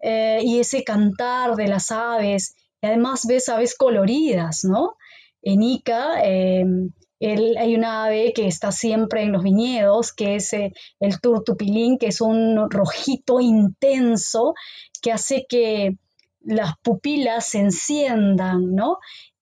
eh, 0.00 0.40
y 0.42 0.58
ese 0.58 0.82
cantar 0.82 1.54
de 1.54 1.68
las 1.68 1.92
aves, 1.92 2.56
y 2.82 2.88
además 2.88 3.26
ves 3.28 3.48
aves 3.48 3.76
coloridas, 3.76 4.64
¿no? 4.64 4.96
En 5.40 5.62
Ica 5.62 6.20
em, 6.24 6.90
hay 7.20 7.74
una 7.76 8.04
ave 8.04 8.32
que 8.34 8.48
está 8.48 8.72
siempre 8.72 9.22
en 9.22 9.30
los 9.30 9.44
viñedos, 9.44 10.12
que 10.12 10.34
es 10.34 10.52
eh, 10.52 10.72
el 10.98 11.20
turtupilín, 11.20 11.96
que 11.96 12.08
es 12.08 12.20
un 12.20 12.68
rojito 12.68 13.40
intenso 13.40 14.54
que 15.00 15.12
hace 15.12 15.46
que 15.48 15.96
las 16.46 16.74
pupilas 16.82 17.46
se 17.46 17.58
enciendan, 17.58 18.74
¿no? 18.74 18.98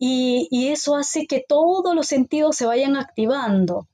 Y, 0.07 0.69
eso 0.69 0.97
hace 0.97 1.27
que 1.27 1.43
todos 1.49 1.95
los 1.95 2.07
sentidos 2.07 2.57
se 2.57 2.67
vayan 2.67 2.95
activando. 2.95 3.89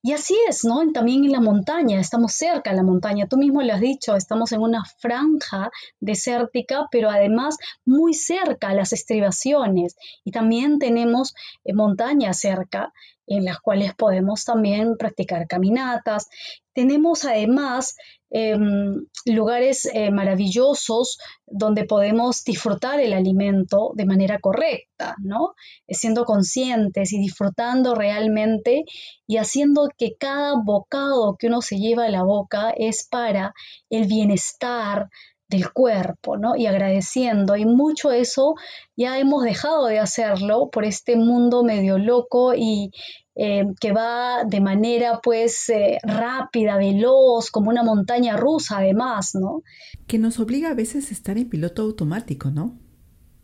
Y 0.00 0.12
así 0.12 0.36
es, 0.48 0.64
¿no? 0.64 0.92
También 0.92 1.24
en 1.24 1.32
la 1.32 1.40
montaña, 1.40 1.98
estamos 1.98 2.34
cerca 2.34 2.70
de 2.70 2.76
la 2.76 2.84
montaña, 2.84 3.26
tú 3.26 3.36
mismo 3.36 3.62
lo 3.62 3.74
has 3.74 3.80
dicho, 3.80 4.14
estamos 4.14 4.52
en 4.52 4.60
una 4.60 4.84
franja 4.98 5.72
desértica, 5.98 6.86
pero 6.92 7.10
además 7.10 7.56
muy 7.84 8.14
cerca 8.14 8.68
a 8.68 8.74
las 8.74 8.92
estribaciones 8.92 9.96
y 10.24 10.30
también 10.30 10.78
tenemos 10.78 11.34
eh, 11.64 11.74
montañas 11.74 12.38
cerca 12.38 12.92
en 13.26 13.44
las 13.44 13.58
cuales 13.58 13.94
podemos 13.94 14.44
también 14.44 14.96
practicar 14.96 15.48
caminatas. 15.48 16.28
Tenemos 16.74 17.24
además 17.24 17.96
em, 18.32 19.06
lugares 19.26 19.86
eh, 19.92 20.10
maravillosos 20.10 21.18
donde 21.46 21.84
podemos 21.84 22.44
disfrutar 22.44 22.98
el 23.00 23.12
alimento 23.12 23.92
de 23.94 24.06
manera 24.06 24.38
correcta, 24.40 25.14
¿no? 25.22 25.54
Siendo 25.88 26.24
conscientes 26.24 27.12
y 27.12 27.18
disfrutando 27.18 27.94
realmente 27.94 28.84
y 29.26 29.36
haciendo 29.36 29.88
que 29.96 30.16
cada 30.18 30.54
bocado 30.62 31.36
que 31.38 31.48
uno 31.48 31.60
se 31.62 31.76
lleva 31.76 32.06
a 32.06 32.10
la 32.10 32.22
boca 32.22 32.70
es 32.76 33.06
para 33.10 33.54
el 33.90 34.06
bienestar 34.06 35.08
del 35.52 35.70
cuerpo, 35.70 36.38
¿no? 36.38 36.56
Y 36.56 36.66
agradeciendo. 36.66 37.56
Y 37.56 37.66
mucho 37.66 38.10
eso 38.10 38.54
ya 38.96 39.18
hemos 39.18 39.44
dejado 39.44 39.86
de 39.86 40.00
hacerlo 40.00 40.70
por 40.70 40.84
este 40.84 41.16
mundo 41.16 41.62
medio 41.62 41.98
loco 41.98 42.54
y 42.54 42.90
eh, 43.34 43.64
que 43.80 43.92
va 43.92 44.44
de 44.44 44.60
manera 44.60 45.20
pues 45.22 45.68
eh, 45.70 45.98
rápida, 46.02 46.76
veloz, 46.76 47.50
como 47.50 47.70
una 47.70 47.82
montaña 47.82 48.36
rusa 48.36 48.78
además, 48.78 49.34
¿no? 49.34 49.62
Que 50.06 50.18
nos 50.18 50.38
obliga 50.38 50.70
a 50.70 50.74
veces 50.74 51.10
a 51.10 51.14
estar 51.14 51.38
en 51.38 51.48
piloto 51.48 51.82
automático, 51.82 52.50
¿no? 52.50 52.78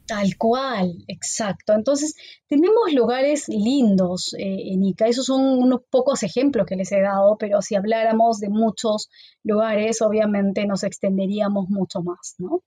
Tal 0.07 0.37
cual, 0.38 1.04
exacto. 1.07 1.75
Entonces, 1.75 2.14
tenemos 2.49 2.92
lugares 2.95 3.47
lindos 3.49 4.35
eh, 4.38 4.73
en 4.73 4.83
Ica. 4.83 5.07
Esos 5.07 5.26
son 5.26 5.42
unos 5.42 5.83
pocos 5.90 6.23
ejemplos 6.23 6.66
que 6.66 6.76
les 6.76 6.90
he 6.92 7.00
dado, 7.00 7.37
pero 7.38 7.61
si 7.61 7.75
habláramos 7.75 8.40
de 8.40 8.49
muchos 8.49 9.11
lugares, 9.45 10.00
obviamente 10.00 10.66
nos 10.66 10.83
extenderíamos 10.83 11.68
mucho 11.68 12.02
más, 12.02 12.37
¿no? 12.38 12.62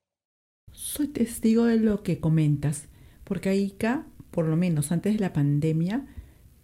Soy 0.70 1.08
testigo 1.08 1.64
de 1.64 1.78
lo 1.78 2.04
que 2.04 2.20
comentas, 2.20 2.88
porque 3.24 3.48
a 3.48 3.54
Ica 3.54 4.06
por 4.32 4.46
lo 4.46 4.56
menos 4.56 4.90
antes 4.90 5.12
de 5.12 5.20
la 5.20 5.32
pandemia, 5.32 6.06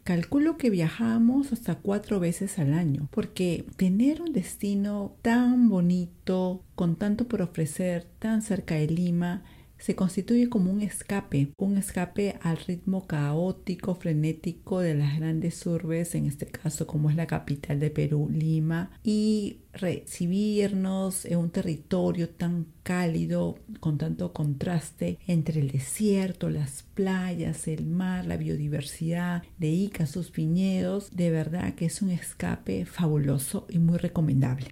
calculo 0.09 0.57
que 0.57 0.71
viajamos 0.71 1.53
hasta 1.53 1.75
cuatro 1.75 2.19
veces 2.19 2.59
al 2.59 2.73
año, 2.73 3.11
porque 3.11 3.67
tener 3.77 4.23
un 4.23 4.33
destino 4.33 5.13
tan 5.21 5.69
bonito, 5.69 6.63
con 6.75 6.97
tanto 6.97 7.29
por 7.29 7.43
ofrecer, 7.43 8.07
tan 8.19 8.41
cerca 8.41 8.77
de 8.77 8.87
Lima, 8.87 9.43
se 9.79 9.95
constituye 9.95 10.49
como 10.49 10.71
un 10.71 10.81
escape, 10.81 11.53
un 11.57 11.79
escape 11.79 12.39
al 12.43 12.59
ritmo 12.59 13.07
caótico, 13.07 13.95
frenético 13.95 14.81
de 14.81 14.95
las 14.95 15.19
grandes 15.19 15.65
urbes, 15.67 16.15
en 16.15 16.27
este 16.27 16.47
caso 16.47 16.87
como 16.87 17.11
es 17.11 17.17
la 17.17 17.27
capital 17.27 17.81
de 17.81 17.91
Perú, 17.91 18.29
Lima, 18.31 18.91
y 19.03 19.61
recibirnos 19.73 21.25
en 21.25 21.39
un 21.39 21.51
territorio 21.51 22.29
tan 22.29 22.67
cálido, 22.83 23.59
con 23.81 23.99
tanto 23.99 24.33
contraste 24.33 25.19
entre 25.27 25.61
el 25.61 25.71
desierto, 25.71 26.51
las 26.51 26.83
playas, 26.95 27.69
el 27.69 27.87
mar, 27.87 28.27
la 28.27 28.37
biodiversidad 28.37 29.43
de 29.59 29.69
Ica, 29.69 30.07
sus 30.07 30.33
viñedos, 30.33 31.11
de 31.15 31.31
verdad 31.31 31.75
que 31.75 31.87
es 31.87 32.03
un 32.03 32.11
escape 32.11 32.85
fabuloso 32.85 33.67
y 33.69 33.79
muy 33.79 33.99
recomendable. 33.99 34.71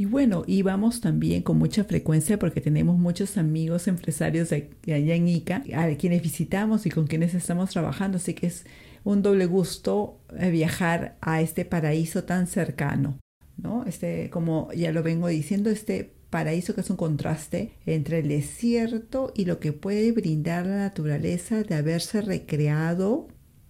Y 0.00 0.04
bueno, 0.04 0.44
íbamos 0.46 1.00
también 1.00 1.42
con 1.42 1.58
mucha 1.58 1.82
frecuencia 1.82 2.38
porque 2.38 2.60
tenemos 2.60 2.96
muchos 2.96 3.36
amigos 3.36 3.88
empresarios 3.88 4.52
allá 4.52 5.14
en 5.14 5.26
Ica 5.26 5.64
a 5.74 5.92
quienes 5.96 6.22
visitamos 6.22 6.86
y 6.86 6.90
con 6.90 7.08
quienes 7.08 7.34
estamos 7.34 7.70
trabajando, 7.70 8.18
así 8.18 8.32
que 8.32 8.46
es 8.46 8.64
un 9.02 9.22
doble 9.22 9.46
gusto 9.46 10.20
eh, 10.38 10.50
viajar 10.50 11.16
a 11.20 11.40
este 11.40 11.64
paraíso 11.64 12.22
tan 12.22 12.46
cercano, 12.46 13.18
¿no? 13.56 13.84
Este, 13.86 14.30
como 14.30 14.72
ya 14.72 14.92
lo 14.92 15.02
vengo 15.02 15.26
diciendo, 15.26 15.68
este 15.68 16.14
paraíso 16.30 16.76
que 16.76 16.82
es 16.82 16.90
un 16.90 16.96
contraste 16.96 17.72
entre 17.84 18.20
el 18.20 18.28
desierto 18.28 19.32
y 19.34 19.46
lo 19.46 19.58
que 19.58 19.72
puede 19.72 20.12
brindar 20.12 20.66
la 20.66 20.76
naturaleza 20.76 21.64
de 21.64 21.74
haberse 21.74 22.20
recreado 22.20 23.26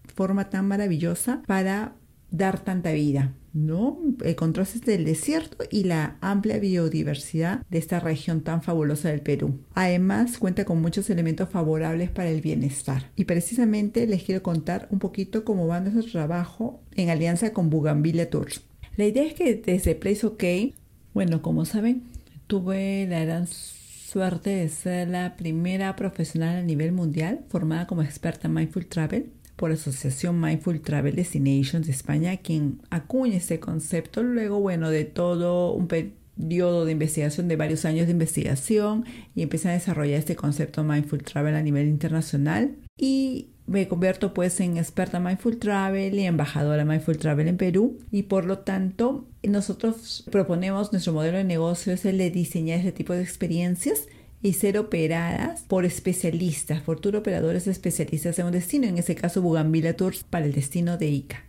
de 0.06 0.12
forma 0.12 0.50
tan 0.50 0.68
maravillosa 0.68 1.42
para 1.46 1.96
dar 2.30 2.62
tanta 2.62 2.92
vida, 2.92 3.32
¿no? 3.52 3.98
El 4.24 4.36
contraste 4.36 4.78
del 4.90 5.04
desierto 5.04 5.64
y 5.70 5.84
la 5.84 6.16
amplia 6.20 6.58
biodiversidad 6.58 7.64
de 7.68 7.78
esta 7.78 8.00
región 8.00 8.42
tan 8.42 8.62
fabulosa 8.62 9.08
del 9.08 9.20
Perú. 9.20 9.58
Además, 9.74 10.38
cuenta 10.38 10.64
con 10.64 10.80
muchos 10.80 11.10
elementos 11.10 11.48
favorables 11.48 12.10
para 12.10 12.30
el 12.30 12.40
bienestar. 12.40 13.10
Y 13.16 13.24
precisamente 13.24 14.06
les 14.06 14.22
quiero 14.22 14.42
contar 14.42 14.88
un 14.90 14.98
poquito 14.98 15.44
cómo 15.44 15.66
va 15.66 15.80
nuestro 15.80 16.10
trabajo 16.10 16.80
en 16.94 17.10
alianza 17.10 17.52
con 17.52 17.70
Bugambilia 17.70 18.30
Tours. 18.30 18.62
La 18.96 19.06
idea 19.06 19.24
es 19.24 19.34
que 19.34 19.54
desde 19.54 19.94
Place 19.94 20.26
OK, 20.26 20.74
bueno, 21.14 21.42
como 21.42 21.64
saben, 21.64 22.02
tuve 22.46 23.06
la 23.08 23.24
gran 23.24 23.46
suerte 23.46 24.50
de 24.50 24.68
ser 24.68 25.08
la 25.08 25.36
primera 25.36 25.94
profesional 25.94 26.56
a 26.56 26.62
nivel 26.62 26.92
mundial 26.92 27.44
formada 27.48 27.86
como 27.86 28.02
experta 28.02 28.48
en 28.48 28.54
Mindful 28.54 28.86
Travel 28.86 29.30
por 29.58 29.72
Asociación 29.72 30.40
Mindful 30.40 30.80
Travel 30.80 31.16
Destinations 31.16 31.86
de 31.86 31.92
España, 31.92 32.36
quien 32.36 32.80
acuña 32.90 33.36
este 33.36 33.58
concepto 33.58 34.22
luego, 34.22 34.60
bueno, 34.60 34.88
de 34.88 35.04
todo 35.04 35.72
un 35.72 35.88
periodo 35.88 36.84
de 36.84 36.92
investigación, 36.92 37.48
de 37.48 37.56
varios 37.56 37.84
años 37.84 38.06
de 38.06 38.12
investigación, 38.12 39.04
y 39.34 39.42
empieza 39.42 39.70
a 39.70 39.72
desarrollar 39.72 40.20
este 40.20 40.36
concepto 40.36 40.84
Mindful 40.84 41.24
Travel 41.24 41.56
a 41.56 41.62
nivel 41.62 41.88
internacional. 41.88 42.76
Y 42.96 43.48
me 43.66 43.88
convierto 43.88 44.32
pues 44.32 44.60
en 44.60 44.78
experta 44.78 45.18
Mindful 45.18 45.58
Travel 45.58 46.14
y 46.14 46.24
embajadora 46.24 46.84
Mindful 46.84 47.18
Travel 47.18 47.48
en 47.48 47.56
Perú 47.58 47.98
y 48.10 48.22
por 48.22 48.46
lo 48.46 48.60
tanto 48.60 49.26
nosotros 49.42 50.24
proponemos 50.30 50.90
nuestro 50.90 51.12
modelo 51.12 51.36
de 51.36 51.44
negocio 51.44 51.92
es 51.92 52.06
el 52.06 52.16
de 52.16 52.30
diseñar 52.30 52.78
este 52.78 52.92
tipo 52.92 53.12
de 53.12 53.22
experiencias 53.22 54.06
y 54.42 54.52
ser 54.52 54.78
operadas 54.78 55.62
por 55.62 55.84
especialistas, 55.84 56.82
por 56.82 57.00
operadores 57.18 57.66
especialistas 57.66 58.38
en 58.38 58.46
un 58.46 58.52
destino, 58.52 58.86
en 58.86 58.98
ese 58.98 59.14
caso 59.14 59.42
Bugambila 59.42 59.94
Tours 59.94 60.24
para 60.24 60.44
el 60.46 60.52
destino 60.52 60.96
de 60.96 61.08
Ica. 61.08 61.47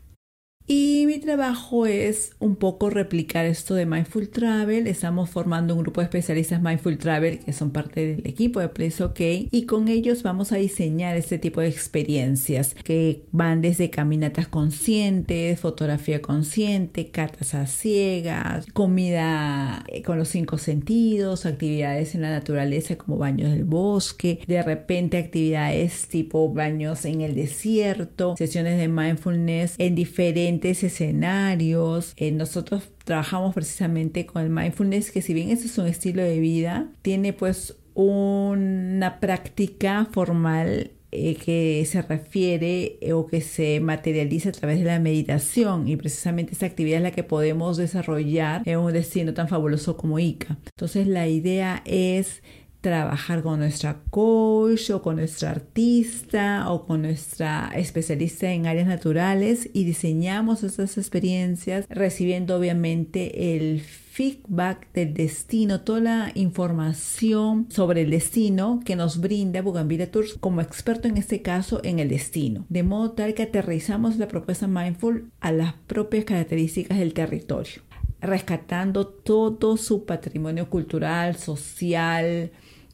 Y 0.72 1.06
mi 1.08 1.18
trabajo 1.18 1.88
es 1.88 2.34
un 2.38 2.56
poco 2.56 2.92
replicar 2.92 3.48
esto 3.48 3.74
de 3.74 3.88
Mindful 3.88 4.30
Travel. 4.30 4.86
Estamos 4.86 5.32
formando 5.32 5.74
un 5.74 5.82
grupo 5.82 6.00
de 6.00 6.06
especialistas 6.06 6.62
Mindful 6.62 7.00
Travel 7.00 7.40
que 7.40 7.54
son 7.54 7.72
parte 7.72 8.06
del 8.06 8.28
equipo 8.28 8.60
de 8.60 8.70
Place 8.70 9.04
OK 9.04 9.20
y 9.20 9.66
con 9.66 9.88
ellos 9.88 10.22
vamos 10.22 10.52
a 10.52 10.58
diseñar 10.58 11.18
este 11.18 11.40
tipo 11.40 11.60
de 11.62 11.70
experiencias 11.70 12.76
que 12.84 13.24
van 13.32 13.64
desde 13.64 13.90
caminatas 13.90 14.48
conscientes, 14.48 15.60
fotografía 15.60 16.22
consciente, 16.22 17.10
catas 17.10 17.56
a 17.56 17.66
ciegas, 17.66 18.68
comida 18.72 19.84
eh, 19.88 20.04
con 20.04 20.20
los 20.20 20.28
cinco 20.28 20.60
sentidos, 20.60 21.48
actividades 21.48 22.14
en 22.14 22.22
la 22.22 22.30
naturaleza 22.30 22.96
como 22.96 23.18
baños 23.18 23.50
del 23.50 23.64
bosque, 23.64 24.42
de 24.46 24.62
repente 24.62 25.18
actividades 25.18 26.08
tipo 26.10 26.54
baños 26.54 27.06
en 27.06 27.22
el 27.22 27.34
desierto, 27.34 28.38
sesiones 28.38 28.78
de 28.78 28.88
mindfulness 28.88 29.74
en 29.80 29.96
diferentes 29.96 30.59
escenarios. 30.68 32.14
Eh, 32.18 32.32
nosotros 32.32 32.84
trabajamos 33.04 33.54
precisamente 33.56 34.26
con 34.26 34.44
el 34.44 34.50
mindfulness, 34.50 35.12
que 35.12 35.22
si 35.22 35.34
bien 35.34 35.50
ese 35.50 35.68
es 35.68 35.78
un 35.78 35.88
estilo 35.88 36.22
de 36.22 36.40
vida, 36.40 36.88
tiene 37.02 37.34
pues 37.34 37.76
una 37.96 39.20
práctica 39.20 40.08
formal 40.12 40.92
eh, 41.12 41.36
que 41.36 41.84
se 41.88 42.04
refiere 42.04 43.00
eh, 43.02 43.14
o 43.14 43.26
que 43.26 43.42
se 43.42 43.80
materializa 43.80 44.50
a 44.50 44.52
través 44.52 44.78
de 44.78 44.86
la 44.86 45.00
meditación 45.00 45.88
y 45.88 45.96
precisamente 45.96 46.54
esa 46.54 46.68
actividad 46.68 46.98
es 46.98 47.04
la 47.04 47.12
que 47.12 47.24
podemos 47.24 47.78
desarrollar 47.78 48.62
en 48.66 48.78
un 48.78 48.94
destino 48.94 49.34
tan 49.34 49.48
fabuloso 49.48 49.98
como 49.98 50.20
Ica. 50.20 50.60
Entonces 50.66 51.08
la 51.08 51.28
idea 51.28 51.82
es 51.86 52.44
trabajar 52.82 53.44
con 53.44 53.60
nuestra 53.60 54.02
coach 54.10 54.90
o 54.92 55.02
con 55.02 55.18
nuestra 55.18 55.52
artista 55.52 56.72
o 56.72 56.86
con 56.86 57.02
nuestra 57.02 57.72
especialista 57.76 58.52
en 58.52 58.68
áreas 58.68 58.88
naturales 58.88 59.70
y 59.74 59.84
diseñamos 59.84 60.64
esas 60.64 60.98
experiencias 60.98 61.86
recibiendo 61.90 62.56
obviamente 62.58 63.56
el 63.56 63.82
feedback 63.82 64.92
del 64.94 65.14
destino, 65.14 65.82
toda 65.82 66.00
la 66.00 66.32
información 66.36 67.68
sobre 67.70 68.02
el 68.02 68.12
destino 68.12 68.80
que 68.86 68.96
nos 68.96 69.20
brinda 69.20 69.62
Bugambira 69.62 70.08
Tours 70.08 70.36
como 70.40 70.62
experto 70.62 71.08
en 71.08 71.18
este 71.18 71.42
caso 71.42 71.82
en 71.84 72.00
el 72.00 72.10
destino, 72.10 72.66
de 72.70 72.84
modo 72.84 73.12
tal 73.12 73.34
que 73.34 73.44
aterrizamos 73.44 74.18
la 74.18 74.28
propuesta 74.28 74.68
Mindful 74.68 75.32
a 75.42 75.52
las 75.52 75.74
propias 75.88 76.26
características 76.26 76.98
del 76.98 77.14
territorio 77.14 77.82
rescatando 78.22 79.08
todo 79.08 79.78
su 79.78 80.06
patrimonio 80.06 80.70
cultural, 80.70 81.38
social, 81.38 82.52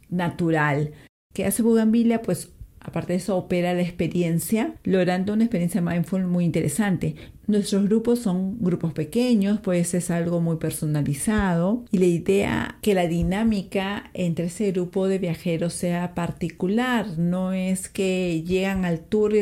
natural. 0.09 0.91
¿Qué 1.33 1.45
hace 1.45 1.63
Bugambilia? 1.63 2.21
Pues 2.21 2.51
aparte 2.79 3.13
de 3.13 3.17
eso 3.17 3.35
opera 3.37 3.73
la 3.73 3.81
experiencia, 3.81 4.75
logrando 4.83 5.33
una 5.33 5.43
experiencia 5.43 5.81
mindful 5.81 6.25
muy 6.25 6.45
interesante. 6.45 7.15
Nuestros 7.47 7.83
grupos 7.83 8.19
son 8.19 8.57
grupos 8.59 8.93
pequeños, 8.93 9.59
pues 9.61 9.93
es 9.93 10.09
algo 10.09 10.41
muy 10.41 10.57
personalizado 10.57 11.85
y 11.91 11.99
la 11.99 12.05
idea 12.05 12.79
que 12.81 12.95
la 12.95 13.07
dinámica 13.07 14.09
entre 14.13 14.45
ese 14.45 14.71
grupo 14.71 15.07
de 15.07 15.19
viajeros 15.19 15.73
sea 15.73 16.15
particular, 16.15 17.19
no 17.19 17.53
es 17.53 17.87
que 17.87 18.43
llegan 18.43 18.83
al 18.83 18.99
tour 19.01 19.33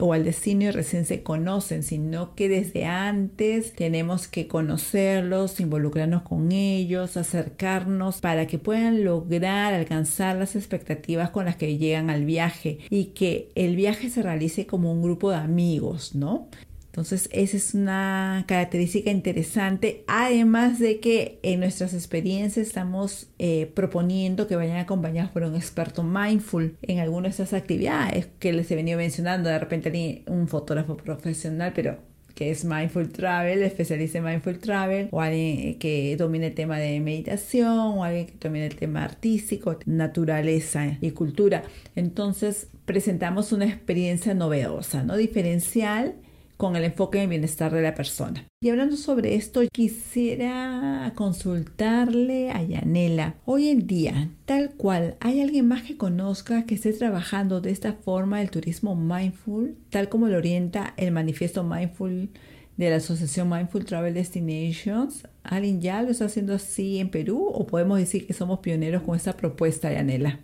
o 0.00 0.12
al 0.12 0.24
destino 0.24 0.64
y 0.64 0.70
recién 0.70 1.06
se 1.06 1.22
conocen, 1.22 1.82
sino 1.82 2.34
que 2.34 2.48
desde 2.48 2.84
antes 2.84 3.72
tenemos 3.74 4.28
que 4.28 4.48
conocerlos, 4.48 5.60
involucrarnos 5.60 6.22
con 6.22 6.52
ellos, 6.52 7.16
acercarnos 7.16 8.20
para 8.20 8.46
que 8.46 8.58
puedan 8.58 9.04
lograr 9.04 9.74
alcanzar 9.74 10.36
las 10.36 10.56
expectativas 10.56 11.30
con 11.30 11.46
las 11.46 11.56
que 11.56 11.78
llegan 11.78 12.10
al 12.10 12.24
viaje 12.24 12.78
y 12.90 13.06
que 13.06 13.50
el 13.54 13.76
viaje 13.76 14.10
se 14.10 14.22
realice 14.22 14.66
como 14.66 14.92
un 14.92 15.02
grupo 15.02 15.30
de 15.30 15.36
amigos, 15.36 16.14
¿no? 16.14 16.48
Entonces, 16.96 17.28
esa 17.30 17.58
es 17.58 17.74
una 17.74 18.44
característica 18.48 19.10
interesante, 19.10 20.02
además 20.06 20.78
de 20.78 20.98
que 20.98 21.38
en 21.42 21.60
nuestras 21.60 21.92
experiencias 21.92 22.66
estamos 22.66 23.28
eh, 23.38 23.70
proponiendo 23.74 24.46
que 24.48 24.56
vayan 24.56 24.78
acompañados 24.78 25.30
por 25.30 25.42
un 25.42 25.56
experto 25.56 26.02
mindful 26.02 26.74
en 26.80 27.00
alguna 27.00 27.24
de 27.24 27.32
estas 27.32 27.52
actividades 27.52 28.28
que 28.38 28.54
les 28.54 28.70
he 28.70 28.76
venido 28.76 28.96
mencionando, 28.96 29.50
de 29.50 29.58
repente 29.58 30.22
un 30.26 30.48
fotógrafo 30.48 30.96
profesional, 30.96 31.72
pero 31.74 31.98
que 32.34 32.50
es 32.50 32.64
Mindful 32.64 33.10
Travel, 33.10 33.62
especialista 33.62 34.16
en 34.16 34.24
Mindful 34.24 34.58
Travel, 34.58 35.08
o 35.10 35.20
alguien 35.20 35.78
que 35.78 36.16
domine 36.16 36.46
el 36.46 36.54
tema 36.54 36.78
de 36.78 36.98
meditación, 37.00 37.98
o 37.98 38.04
alguien 38.04 38.26
que 38.26 38.34
domine 38.40 38.68
el 38.68 38.76
tema 38.76 39.04
artístico, 39.04 39.78
naturaleza 39.84 40.96
y 41.02 41.10
cultura. 41.10 41.62
Entonces 41.94 42.68
presentamos 42.86 43.52
una 43.52 43.66
experiencia 43.66 44.32
novedosa, 44.32 45.02
¿no? 45.02 45.18
Diferencial 45.18 46.14
con 46.56 46.76
el 46.76 46.84
enfoque 46.84 47.22
en 47.22 47.30
bienestar 47.30 47.72
de 47.72 47.82
la 47.82 47.94
persona. 47.94 48.46
Y 48.62 48.70
hablando 48.70 48.96
sobre 48.96 49.34
esto, 49.34 49.60
quisiera 49.72 51.12
consultarle 51.14 52.50
a 52.50 52.62
Yanela. 52.62 53.34
Hoy 53.44 53.68
en 53.68 53.86
día, 53.86 54.30
tal 54.44 54.70
cual, 54.70 55.16
¿hay 55.20 55.40
alguien 55.40 55.68
más 55.68 55.82
que 55.82 55.96
conozca 55.96 56.64
que 56.64 56.74
esté 56.74 56.92
trabajando 56.92 57.60
de 57.60 57.70
esta 57.70 57.92
forma 57.92 58.40
el 58.40 58.50
turismo 58.50 58.96
mindful, 58.96 59.76
tal 59.90 60.08
como 60.08 60.28
lo 60.28 60.38
orienta 60.38 60.94
el 60.96 61.12
manifiesto 61.12 61.62
mindful 61.62 62.30
de 62.76 62.90
la 62.90 62.96
Asociación 62.96 63.48
Mindful 63.48 63.84
Travel 63.84 64.14
Destinations? 64.14 65.28
¿Alguien 65.42 65.80
ya 65.80 66.02
lo 66.02 66.10
está 66.10 66.26
haciendo 66.26 66.54
así 66.54 66.98
en 66.98 67.10
Perú 67.10 67.46
o 67.46 67.66
podemos 67.66 67.98
decir 67.98 68.26
que 68.26 68.32
somos 68.32 68.60
pioneros 68.60 69.02
con 69.02 69.16
esta 69.16 69.36
propuesta, 69.36 69.92
Yanela? 69.92 70.40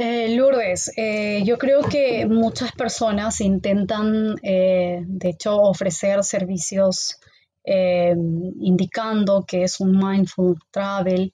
Eh, 0.00 0.36
Lourdes, 0.36 0.92
eh, 0.96 1.42
yo 1.44 1.58
creo 1.58 1.80
que 1.82 2.24
muchas 2.24 2.70
personas 2.70 3.40
intentan, 3.40 4.36
eh, 4.44 5.02
de 5.04 5.28
hecho, 5.30 5.56
ofrecer 5.56 6.22
servicios 6.22 7.18
indicando 7.70 9.44
que 9.46 9.64
es 9.64 9.78
un 9.78 9.98
mindful 9.98 10.56
travel, 10.70 11.30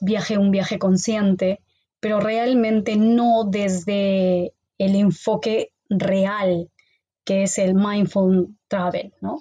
viaje, 0.00 0.38
un 0.38 0.52
viaje 0.52 0.78
consciente, 0.78 1.62
pero 1.98 2.20
realmente 2.20 2.94
no 2.94 3.42
desde 3.50 4.52
el 4.78 4.94
enfoque 4.94 5.72
real 5.88 6.70
que 7.24 7.42
es 7.42 7.58
el 7.58 7.74
mindful 7.74 8.54
travel, 8.68 9.12
¿no? 9.20 9.40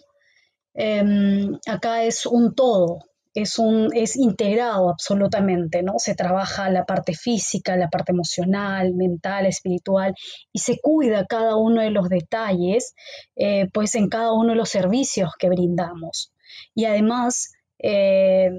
Em, 0.73 1.59
acá 1.67 2.03
es 2.03 2.25
un 2.25 2.55
todo, 2.55 2.97
es, 3.33 3.59
un, 3.59 3.89
es 3.93 4.15
integrado 4.15 4.89
absolutamente, 4.89 5.83
¿no? 5.83 5.93
Se 5.97 6.15
trabaja 6.15 6.69
la 6.69 6.85
parte 6.85 7.13
física, 7.13 7.75
la 7.75 7.89
parte 7.89 8.11
emocional, 8.11 8.93
mental, 8.93 9.45
espiritual, 9.45 10.15
y 10.51 10.59
se 10.59 10.79
cuida 10.79 11.25
cada 11.25 11.55
uno 11.55 11.81
de 11.81 11.91
los 11.91 12.09
detalles, 12.09 12.93
eh, 13.35 13.67
pues 13.73 13.95
en 13.95 14.09
cada 14.09 14.33
uno 14.33 14.49
de 14.49 14.57
los 14.57 14.69
servicios 14.69 15.31
que 15.37 15.49
brindamos. 15.49 16.31
Y 16.75 16.85
además, 16.85 17.53
eh, 17.79 18.51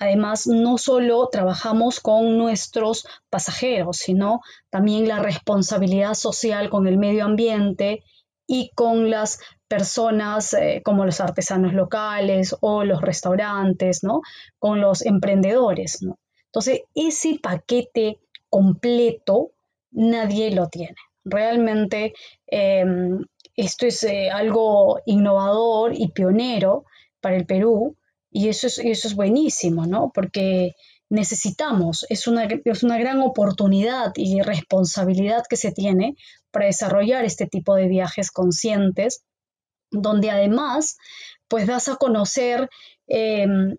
Además, 0.00 0.46
no 0.46 0.78
solo 0.78 1.28
trabajamos 1.28 1.98
con 1.98 2.38
nuestros 2.38 3.04
pasajeros, 3.30 3.96
sino 3.96 4.40
también 4.70 5.08
la 5.08 5.18
responsabilidad 5.18 6.14
social 6.14 6.70
con 6.70 6.86
el 6.86 6.98
medio 6.98 7.24
ambiente 7.24 8.04
y 8.46 8.70
con 8.76 9.10
las 9.10 9.40
personas 9.68 10.54
eh, 10.54 10.80
como 10.84 11.04
los 11.04 11.20
artesanos 11.20 11.74
locales 11.74 12.56
o 12.60 12.84
los 12.84 13.02
restaurantes, 13.02 14.02
¿no? 14.02 14.22
Con 14.58 14.80
los 14.80 15.04
emprendedores, 15.04 16.02
¿no? 16.02 16.18
Entonces, 16.46 16.80
ese 16.94 17.38
paquete 17.42 18.18
completo 18.48 19.50
nadie 19.92 20.50
lo 20.50 20.68
tiene. 20.68 20.96
Realmente 21.24 22.14
em, 22.46 23.24
esto 23.54 23.86
es 23.86 24.02
eh, 24.04 24.30
algo 24.30 25.00
innovador 25.04 25.92
y 25.94 26.08
pionero 26.08 26.84
para 27.20 27.36
el 27.36 27.44
Perú 27.44 27.96
y 28.30 28.48
eso 28.48 28.66
es, 28.66 28.78
eso 28.78 29.08
es 29.08 29.14
buenísimo, 29.14 29.86
¿no? 29.86 30.10
Porque 30.14 30.74
necesitamos, 31.10 32.06
es 32.08 32.26
una, 32.26 32.44
es 32.64 32.82
una 32.82 32.98
gran 32.98 33.20
oportunidad 33.20 34.12
y 34.16 34.40
responsabilidad 34.42 35.44
que 35.48 35.56
se 35.56 35.72
tiene 35.72 36.16
para 36.50 36.66
desarrollar 36.66 37.24
este 37.24 37.46
tipo 37.46 37.74
de 37.74 37.88
viajes 37.88 38.30
conscientes 38.30 39.24
donde 39.90 40.30
además 40.30 40.98
pues 41.48 41.66
das 41.66 41.88
a 41.88 41.96
conocer 41.96 42.68
em, 43.06 43.76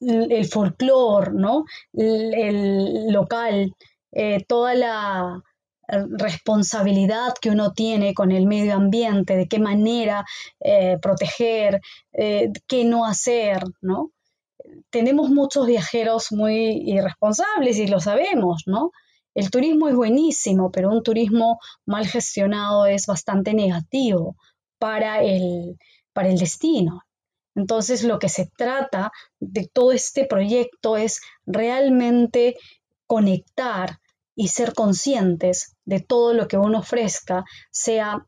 el 0.00 0.46
folclore, 0.46 1.32
¿no? 1.32 1.64
El, 1.92 3.12
local, 3.12 3.74
eh, 4.12 4.44
toda 4.46 4.74
la 4.74 5.42
responsabilidad 5.90 7.34
que 7.40 7.50
uno 7.50 7.72
tiene 7.72 8.14
con 8.14 8.30
el 8.30 8.46
medio 8.46 8.74
ambiente, 8.74 9.36
de 9.36 9.48
qué 9.48 9.58
manera 9.58 10.24
eh, 10.60 10.98
proteger, 11.00 11.80
eh, 12.12 12.50
qué 12.66 12.84
no 12.84 13.04
hacer, 13.04 13.62
¿no? 13.80 14.12
Tenemos 14.90 15.30
muchos 15.30 15.66
viajeros 15.66 16.32
muy 16.32 16.82
irresponsables 16.86 17.78
y 17.78 17.86
lo 17.88 18.00
sabemos, 18.00 18.62
¿no? 18.66 18.92
El 19.34 19.50
turismo 19.50 19.88
es 19.88 19.94
buenísimo, 19.94 20.70
pero 20.70 20.90
un 20.90 21.02
turismo 21.02 21.58
mal 21.86 22.06
gestionado 22.06 22.86
es 22.86 23.06
bastante 23.06 23.54
negativo 23.54 24.36
para 24.80 25.22
el, 25.22 25.78
para 26.12 26.30
el 26.30 26.38
destino. 26.38 27.02
Entonces, 27.54 28.02
lo 28.02 28.18
que 28.18 28.28
se 28.28 28.48
trata 28.56 29.12
de 29.38 29.68
todo 29.72 29.92
este 29.92 30.24
proyecto 30.24 30.96
es 30.96 31.20
realmente 31.46 32.56
conectar 33.06 33.98
y 34.34 34.48
ser 34.48 34.72
conscientes 34.72 35.76
de 35.84 36.00
todo 36.00 36.32
lo 36.32 36.48
que 36.48 36.56
uno 36.56 36.78
ofrezca, 36.78 37.44
sea 37.70 38.26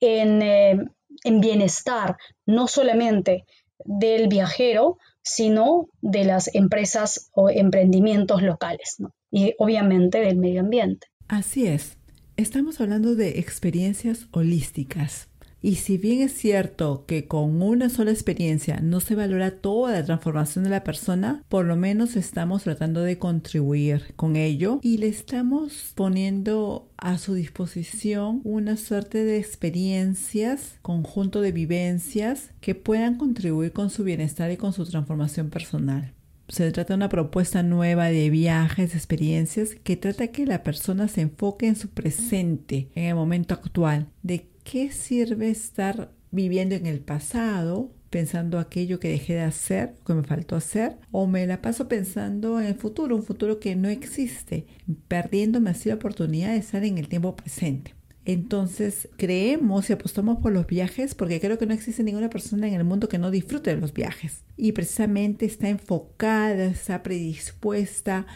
en, 0.00 0.42
eh, 0.42 0.78
en 1.24 1.40
bienestar, 1.40 2.16
no 2.46 2.66
solamente 2.66 3.44
del 3.84 4.28
viajero, 4.28 4.98
sino 5.22 5.88
de 6.00 6.24
las 6.24 6.52
empresas 6.54 7.30
o 7.32 7.50
emprendimientos 7.50 8.42
locales, 8.42 8.96
y 9.30 9.54
obviamente 9.58 10.18
del 10.20 10.38
medio 10.38 10.60
ambiente. 10.60 11.08
Así 11.28 11.66
es, 11.66 11.98
estamos 12.36 12.80
hablando 12.80 13.14
de 13.14 13.38
experiencias 13.38 14.28
holísticas, 14.32 15.28
y 15.66 15.74
si 15.74 15.98
bien 15.98 16.20
es 16.20 16.32
cierto 16.32 17.06
que 17.08 17.26
con 17.26 17.60
una 17.60 17.88
sola 17.88 18.12
experiencia 18.12 18.78
no 18.80 19.00
se 19.00 19.16
valora 19.16 19.50
toda 19.50 19.90
la 19.90 20.04
transformación 20.04 20.62
de 20.62 20.70
la 20.70 20.84
persona, 20.84 21.42
por 21.48 21.64
lo 21.64 21.74
menos 21.74 22.14
estamos 22.14 22.62
tratando 22.62 23.02
de 23.02 23.18
contribuir 23.18 24.14
con 24.14 24.36
ello 24.36 24.78
y 24.80 24.98
le 24.98 25.08
estamos 25.08 25.90
poniendo 25.96 26.88
a 26.96 27.18
su 27.18 27.34
disposición 27.34 28.42
una 28.44 28.76
suerte 28.76 29.24
de 29.24 29.38
experiencias, 29.38 30.78
conjunto 30.82 31.40
de 31.40 31.50
vivencias 31.50 32.50
que 32.60 32.76
puedan 32.76 33.16
contribuir 33.16 33.72
con 33.72 33.90
su 33.90 34.04
bienestar 34.04 34.52
y 34.52 34.56
con 34.56 34.72
su 34.72 34.84
transformación 34.84 35.50
personal. 35.50 36.12
Se 36.46 36.70
trata 36.70 36.92
de 36.92 36.98
una 36.98 37.08
propuesta 37.08 37.64
nueva 37.64 38.06
de 38.06 38.30
viajes, 38.30 38.94
experiencias, 38.94 39.74
que 39.74 39.96
trata 39.96 40.28
que 40.28 40.46
la 40.46 40.62
persona 40.62 41.08
se 41.08 41.22
enfoque 41.22 41.66
en 41.66 41.74
su 41.74 41.88
presente, 41.88 42.88
en 42.94 43.06
el 43.06 43.16
momento 43.16 43.54
actual, 43.54 44.06
de 44.22 44.46
qué 44.70 44.90
sirve 44.90 45.48
estar 45.48 46.10
viviendo 46.32 46.74
en 46.74 46.86
el 46.86 47.00
pasado, 47.00 47.92
pensando 48.10 48.58
aquello 48.58 48.98
que 48.98 49.08
dejé 49.08 49.34
de 49.34 49.42
hacer, 49.42 49.94
que 50.04 50.12
me 50.12 50.24
faltó 50.24 50.56
hacer, 50.56 50.96
o 51.12 51.28
me 51.28 51.46
la 51.46 51.62
paso 51.62 51.86
pensando 51.86 52.60
en 52.60 52.66
el 52.66 52.74
futuro, 52.74 53.14
un 53.14 53.22
futuro 53.22 53.60
que 53.60 53.76
no 53.76 53.88
existe, 53.88 54.66
perdiéndome 55.06 55.70
así 55.70 55.88
la 55.88 55.94
oportunidad 55.94 56.50
de 56.50 56.56
estar 56.56 56.84
en 56.84 56.98
el 56.98 57.08
tiempo 57.08 57.36
presente. 57.36 57.94
Entonces 58.24 59.08
creemos 59.16 59.88
y 59.88 59.92
apostamos 59.92 60.38
por 60.38 60.52
los 60.52 60.66
viajes 60.66 61.14
porque 61.14 61.40
creo 61.40 61.58
que 61.58 61.66
no 61.66 61.74
existe 61.74 62.02
ninguna 62.02 62.28
persona 62.28 62.66
en 62.66 62.74
el 62.74 62.82
mundo 62.82 63.08
que 63.08 63.18
no 63.18 63.30
disfrute 63.30 63.70
de 63.72 63.80
los 63.80 63.94
viajes. 63.94 64.42
Y 64.56 64.72
precisamente 64.72 65.46
está 65.46 65.68
enfocada, 65.68 66.64
está 66.64 67.04
predispuesta 67.04 68.26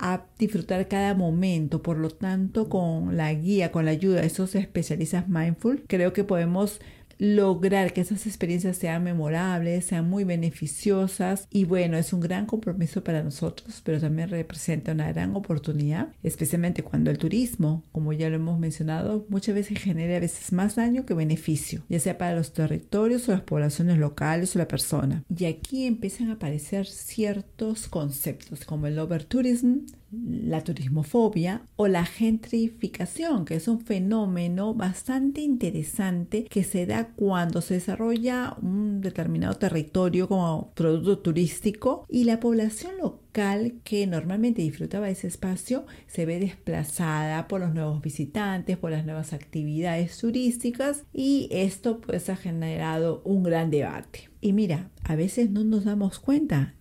a 0.00 0.24
disfrutar 0.38 0.88
cada 0.88 1.14
momento. 1.14 1.82
Por 1.82 1.98
lo 1.98 2.10
tanto, 2.10 2.68
con 2.68 3.16
la 3.16 3.32
guía, 3.34 3.70
con 3.70 3.84
la 3.84 3.90
ayuda 3.92 4.22
de 4.22 4.26
esos 4.26 4.54
especialistas 4.54 5.28
mindful, 5.28 5.84
creo 5.86 6.12
que 6.12 6.24
podemos 6.24 6.80
lograr 7.20 7.92
que 7.92 8.00
esas 8.00 8.26
experiencias 8.26 8.78
sean 8.78 9.04
memorables, 9.04 9.84
sean 9.84 10.08
muy 10.08 10.24
beneficiosas 10.24 11.46
y 11.50 11.64
bueno, 11.64 11.98
es 11.98 12.14
un 12.14 12.20
gran 12.20 12.46
compromiso 12.46 13.04
para 13.04 13.22
nosotros, 13.22 13.82
pero 13.84 14.00
también 14.00 14.30
representa 14.30 14.92
una 14.92 15.12
gran 15.12 15.36
oportunidad, 15.36 16.08
especialmente 16.22 16.82
cuando 16.82 17.10
el 17.10 17.18
turismo, 17.18 17.84
como 17.92 18.14
ya 18.14 18.30
lo 18.30 18.36
hemos 18.36 18.58
mencionado, 18.58 19.26
muchas 19.28 19.54
veces 19.54 19.78
genera 19.78 20.16
a 20.16 20.20
veces 20.20 20.50
más 20.54 20.76
daño 20.76 21.04
que 21.04 21.12
beneficio, 21.12 21.82
ya 21.90 22.00
sea 22.00 22.16
para 22.16 22.34
los 22.34 22.54
territorios 22.54 23.28
o 23.28 23.32
las 23.32 23.42
poblaciones 23.42 23.98
locales 23.98 24.56
o 24.56 24.58
la 24.58 24.68
persona. 24.68 25.22
Y 25.28 25.44
aquí 25.44 25.84
empiezan 25.84 26.30
a 26.30 26.34
aparecer 26.34 26.86
ciertos 26.86 27.86
conceptos 27.88 28.64
como 28.64 28.86
el 28.86 28.98
overtourism, 28.98 29.80
la 30.12 30.62
turismofobia 30.64 31.62
o 31.76 31.88
la 31.88 32.04
gentrificación, 32.04 33.44
que 33.44 33.54
es 33.54 33.68
un 33.68 33.80
fenómeno 33.80 34.74
bastante 34.74 35.40
interesante 35.40 36.44
que 36.44 36.64
se 36.64 36.86
da 36.86 37.08
cuando 37.14 37.60
se 37.60 37.74
desarrolla 37.74 38.56
un 38.60 39.00
determinado 39.00 39.54
territorio 39.54 40.28
como 40.28 40.72
producto 40.74 41.18
turístico 41.18 42.04
y 42.08 42.24
la 42.24 42.40
población 42.40 42.92
local 43.00 43.74
que 43.84 44.06
normalmente 44.06 44.62
disfrutaba 44.62 45.06
de 45.06 45.12
ese 45.12 45.28
espacio 45.28 45.86
se 46.06 46.26
ve 46.26 46.40
desplazada 46.40 47.46
por 47.46 47.60
los 47.60 47.72
nuevos 47.72 48.02
visitantes, 48.02 48.76
por 48.76 48.90
las 48.90 49.04
nuevas 49.04 49.32
actividades 49.32 50.18
turísticas 50.18 51.04
y 51.12 51.48
esto 51.52 52.00
pues 52.00 52.28
ha 52.28 52.36
generado 52.36 53.22
un 53.24 53.42
gran 53.42 53.70
debate. 53.70 54.30
Y 54.40 54.52
mira, 54.52 54.90
a 55.04 55.14
veces 55.14 55.50
no 55.50 55.64
nos 55.64 55.84
damos 55.84 56.18
cuenta. 56.18 56.74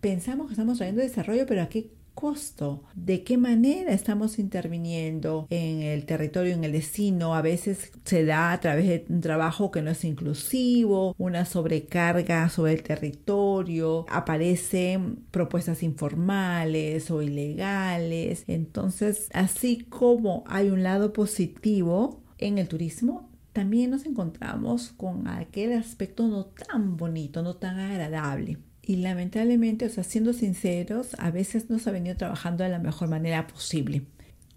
Pensamos 0.00 0.48
que 0.48 0.52
estamos 0.52 0.78
trayendo 0.78 1.02
desarrollo, 1.02 1.46
pero 1.46 1.62
aquí 1.62 1.90
costo, 2.14 2.82
de 2.94 3.24
qué 3.24 3.36
manera 3.36 3.92
estamos 3.92 4.38
interviniendo 4.38 5.46
en 5.50 5.82
el 5.82 6.06
territorio, 6.06 6.54
en 6.54 6.64
el 6.64 6.72
destino. 6.72 7.34
A 7.34 7.42
veces 7.42 7.92
se 8.04 8.24
da 8.24 8.52
a 8.52 8.60
través 8.60 8.86
de 8.86 9.04
un 9.08 9.20
trabajo 9.20 9.70
que 9.70 9.82
no 9.82 9.90
es 9.90 10.04
inclusivo, 10.04 11.14
una 11.18 11.44
sobrecarga 11.44 12.48
sobre 12.48 12.72
el 12.72 12.82
territorio, 12.82 14.06
aparecen 14.08 15.24
propuestas 15.30 15.82
informales 15.82 17.10
o 17.10 17.22
ilegales. 17.22 18.44
Entonces, 18.46 19.28
así 19.32 19.78
como 19.88 20.44
hay 20.46 20.70
un 20.70 20.82
lado 20.82 21.12
positivo 21.12 22.22
en 22.38 22.58
el 22.58 22.68
turismo, 22.68 23.30
también 23.52 23.90
nos 23.90 24.04
encontramos 24.04 24.92
con 24.96 25.28
aquel 25.28 25.74
aspecto 25.74 26.26
no 26.26 26.46
tan 26.46 26.96
bonito, 26.96 27.42
no 27.42 27.54
tan 27.54 27.78
agradable. 27.78 28.58
Y 28.86 28.96
lamentablemente, 28.96 29.86
o 29.86 29.88
sea, 29.88 30.04
siendo 30.04 30.32
sinceros, 30.34 31.14
a 31.18 31.30
veces 31.30 31.70
no 31.70 31.78
se 31.78 31.88
ha 31.88 31.92
venido 31.92 32.16
trabajando 32.16 32.64
de 32.64 32.70
la 32.70 32.78
mejor 32.78 33.08
manera 33.08 33.46
posible. 33.46 34.02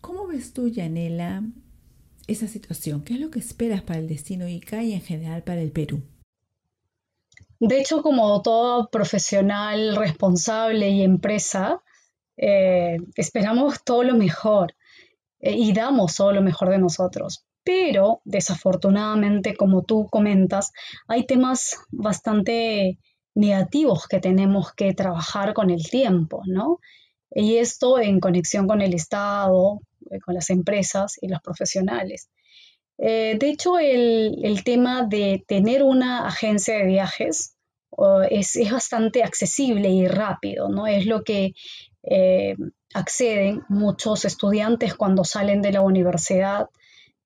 ¿Cómo 0.02 0.28
ves 0.28 0.52
tú, 0.54 0.68
Yanela, 0.68 1.44
esa 2.28 2.48
situación? 2.48 3.04
¿Qué 3.04 3.14
es 3.14 3.20
lo 3.22 3.32
que 3.32 3.40
esperas 3.40 3.82
para 3.84 4.00
el 4.00 4.08
destino 4.08 4.48
ICA 4.48 4.84
y 4.84 4.94
en 4.94 5.02
general 5.02 5.44
para 5.44 5.62
el 5.62 5.72
Perú? 5.72 6.04
De 7.60 7.80
hecho, 7.80 8.04
como 8.04 8.42
todo 8.42 8.90
profesional 8.90 9.96
responsable 9.96 10.90
y 10.90 11.04
empresa, 11.04 11.82
eh, 12.36 12.98
esperamos 13.16 13.84
todo 13.84 14.04
lo 14.04 14.16
mejor. 14.16 14.74
eh, 15.40 15.54
y 15.56 15.72
damos 15.74 16.16
todo 16.16 16.34
lo 16.34 16.42
mejor 16.42 16.70
de 16.70 16.80
nosotros. 16.80 17.46
Pero 17.64 18.22
desafortunadamente, 18.26 19.56
como 19.56 19.84
tú 19.84 20.08
comentas, 20.10 20.72
hay 21.08 21.26
temas 21.26 21.78
bastante 21.92 22.98
negativos 23.38 24.08
que 24.08 24.20
tenemos 24.20 24.74
que 24.74 24.94
trabajar 24.94 25.54
con 25.54 25.70
el 25.70 25.84
tiempo, 25.90 26.42
¿no? 26.48 26.80
Y 27.30 27.58
esto 27.58 28.00
en 28.00 28.20
conexión 28.20 28.68
con 28.68 28.82
el 28.82 28.94
Estado, 28.96 29.80
eh, 30.10 30.20
con 30.20 30.34
las 30.34 30.50
empresas 30.50 31.18
y 31.22 31.28
los 31.28 31.40
profesionales. 31.42 32.30
Eh, 32.98 33.38
de 33.40 33.50
hecho, 33.50 33.78
el, 33.78 34.64
tema 34.64 35.04
de 35.04 35.44
tener 35.48 35.84
una 35.84 36.26
agencia 36.28 36.78
de 36.78 36.86
viajes 36.86 37.56
es, 38.30 38.58
bastante 38.72 39.24
accesible 39.24 39.90
y 39.90 40.08
rápido, 40.08 40.70
¿no? 40.70 40.88
Es 40.88 41.06
lo 41.06 41.24
que 41.24 41.54
eh, 42.04 42.56
acceden 42.96 43.64
muchos 43.70 44.26
estudiantes 44.26 44.96
cuando 44.96 45.24
salen 45.24 45.62
de 45.62 45.74
la 45.74 45.82
universidad 45.82 46.70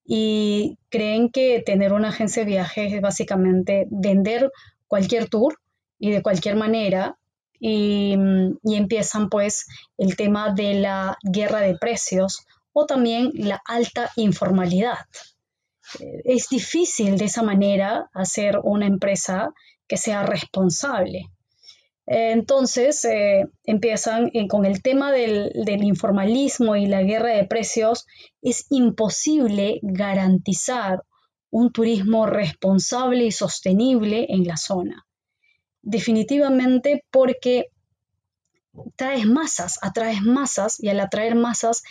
y 0.03 0.77
creen 0.89 1.29
que 1.29 1.63
tener 1.65 1.93
una 1.93 2.09
agencia 2.09 2.43
de 2.43 2.51
viajes 2.51 2.91
es 2.91 3.01
básicamente 3.01 3.87
vender 3.89 4.51
cualquier 4.87 5.29
tour 5.29 5.55
y 6.01 6.11
de 6.11 6.21
cualquier 6.23 6.55
manera 6.55 7.17
y, 7.59 8.15
y, 8.63 8.75
empiezan 8.75 9.29
pues 9.29 9.67
el 9.97 10.15
tema 10.15 10.51
de 10.51 10.73
la 10.73 11.17
guerra 11.21 11.59
de 11.61 11.77
precios 11.77 12.43
o 12.73 12.87
también 12.87 13.31
la 13.35 13.61
alta 13.65 14.11
informalidad. 14.15 14.97
Eh, 15.99 16.21
es 16.25 16.49
difícil 16.49 17.17
de 17.17 17.25
esa 17.25 17.43
manera 17.43 18.09
hacer 18.13 18.59
una 18.63 18.87
empresa 18.87 19.53
que 19.87 19.97
sea 19.97 20.23
responsable. 20.23 21.29
Entonces 22.07 23.05
eh, 23.05 23.45
empiezan 23.63 24.31
con 24.49 24.65
el 24.65 24.81
tema 24.81 25.11
del, 25.11 25.51
del, 25.53 25.83
informalismo 25.83 26.75
y 26.75 26.87
la 26.87 27.03
guerra 27.03 27.29
de 27.29 27.45
precios. 27.45 28.05
Es 28.41 28.65
imposible 28.69 29.79
garantizar 29.83 31.03
un 31.51 31.71
turismo 31.71 32.25
responsable 32.25 33.25
y 33.25 33.31
sostenible 33.31 34.25
en 34.29 34.45
la 34.45 34.57
zona. 34.57 35.05
Definitivamente 35.81 37.03
porque 37.11 37.67
traes 38.95 39.25
masas, 39.25 39.79
atraes 39.81 40.21
masas 40.21 40.81
y 40.81 40.89
al 40.89 40.99
atraer 40.99 41.35
masas 41.35 41.83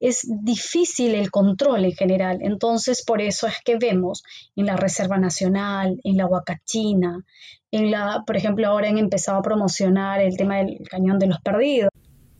es 0.00 0.26
difícil 0.42 1.14
el 1.14 1.30
control 1.30 1.84
en 1.84 1.92
general. 1.92 2.38
Entonces, 2.42 3.04
por 3.04 3.22
eso 3.22 3.46
es 3.46 3.54
que 3.64 3.78
vemos 3.78 4.22
en 4.56 4.66
la 4.66 4.76
Reserva 4.76 5.18
Nacional, 5.18 5.98
en 6.04 6.16
la 6.16 6.26
Huacachina, 6.26 7.24
en 7.70 7.90
la, 7.90 8.22
por 8.26 8.36
ejemplo, 8.36 8.66
ahora 8.68 8.88
han 8.88 8.98
empezado 8.98 9.38
a 9.38 9.42
promocionar 9.42 10.20
el 10.20 10.36
tema 10.36 10.58
del 10.58 10.78
Cañón 10.88 11.18
de 11.18 11.28
los 11.28 11.40
Perdidos. 11.40 11.90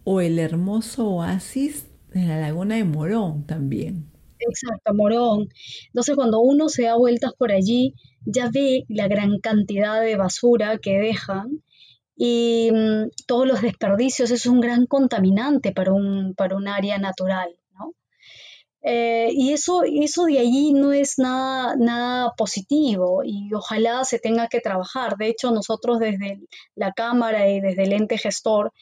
O 0.05 0.21
el 0.21 0.39
hermoso 0.39 1.09
oasis 1.09 1.87
de 2.13 2.25
la 2.25 2.39
Laguna 2.39 2.77
de 2.77 2.85
Morón 2.85 3.45
también. 3.45 4.14
Exacto, 4.49 4.95
Morón. 4.95 5.49
Entonces, 5.87 6.15
cuando 6.17 6.41
uno 6.41 6.69
se 6.69 6.85
da 6.85 6.97
vueltas 6.97 7.33
por 7.39 7.53
allí, 7.53 7.95
ya 8.25 8.51
ve 8.53 8.85
la 8.89 9.09
gran 9.09 9.39
cantidad 9.41 10.01
de 10.01 10.17
basura 10.17 10.79
que 10.79 10.99
dejan 10.99 11.63
y 12.17 12.71
mm, 12.73 13.11
todos 13.27 13.47
los 13.47 13.63
desperdicios 13.63 14.31
es 14.31 14.47
un 14.47 14.61
gran 14.61 14.87
contaminante 14.87 15.73
para 15.73 15.93
un, 15.93 16.35
para 16.35 16.57
un 16.57 16.69
área 16.69 16.99
natural. 16.99 17.57
¿no? 17.79 17.93
Eh, 18.83 19.31
y 19.33 19.53
eso, 19.53 19.83
eso 19.85 20.25
de 20.27 20.39
allí 20.39 20.73
no 20.73 20.93
es 20.93 21.19
nada, 21.19 21.75
nada 21.77 22.33
positivo 22.37 23.23
y 23.25 23.53
ojalá 23.55 24.05
se 24.05 24.19
tenga 24.19 24.49
que 24.49 24.61
trabajar. 24.61 25.17
De 25.17 25.29
hecho, 25.29 25.51
nosotros 25.51 25.99
desde 25.99 26.41
la 26.75 26.93
Cámara 26.93 27.49
y 27.51 27.61
desde 27.61 27.85
el 27.85 27.93
ente 27.93 28.19
gestor 28.19 28.73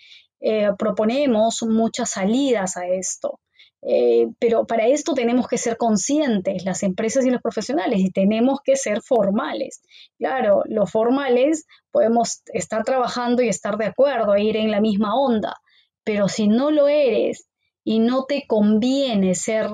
eh, 0.40 0.70
proponemos 0.78 1.62
muchas 1.62 2.10
salidas 2.10 2.76
a 2.76 2.86
esto. 2.88 3.40
Eh, 3.84 4.28
pero 4.38 4.64
para 4.64 4.86
esto 4.86 5.12
tenemos 5.12 5.48
que 5.48 5.58
ser 5.58 5.76
conscientes, 5.76 6.64
las 6.64 6.84
empresas 6.84 7.26
y 7.26 7.30
los 7.30 7.42
profesionales, 7.42 8.00
y 8.00 8.10
tenemos 8.10 8.60
que 8.64 8.76
ser 8.76 9.02
formales. 9.02 9.82
Claro, 10.18 10.62
los 10.66 10.90
formales 10.90 11.66
podemos 11.90 12.42
estar 12.52 12.84
trabajando 12.84 13.42
y 13.42 13.48
estar 13.48 13.76
de 13.76 13.86
acuerdo, 13.86 14.36
ir 14.36 14.56
en 14.56 14.70
la 14.70 14.80
misma 14.80 15.16
onda, 15.16 15.56
pero 16.04 16.28
si 16.28 16.46
no 16.46 16.70
lo 16.70 16.88
eres 16.88 17.48
y 17.84 17.98
no 17.98 18.24
te 18.24 18.44
conviene 18.46 19.34
ser, 19.34 19.68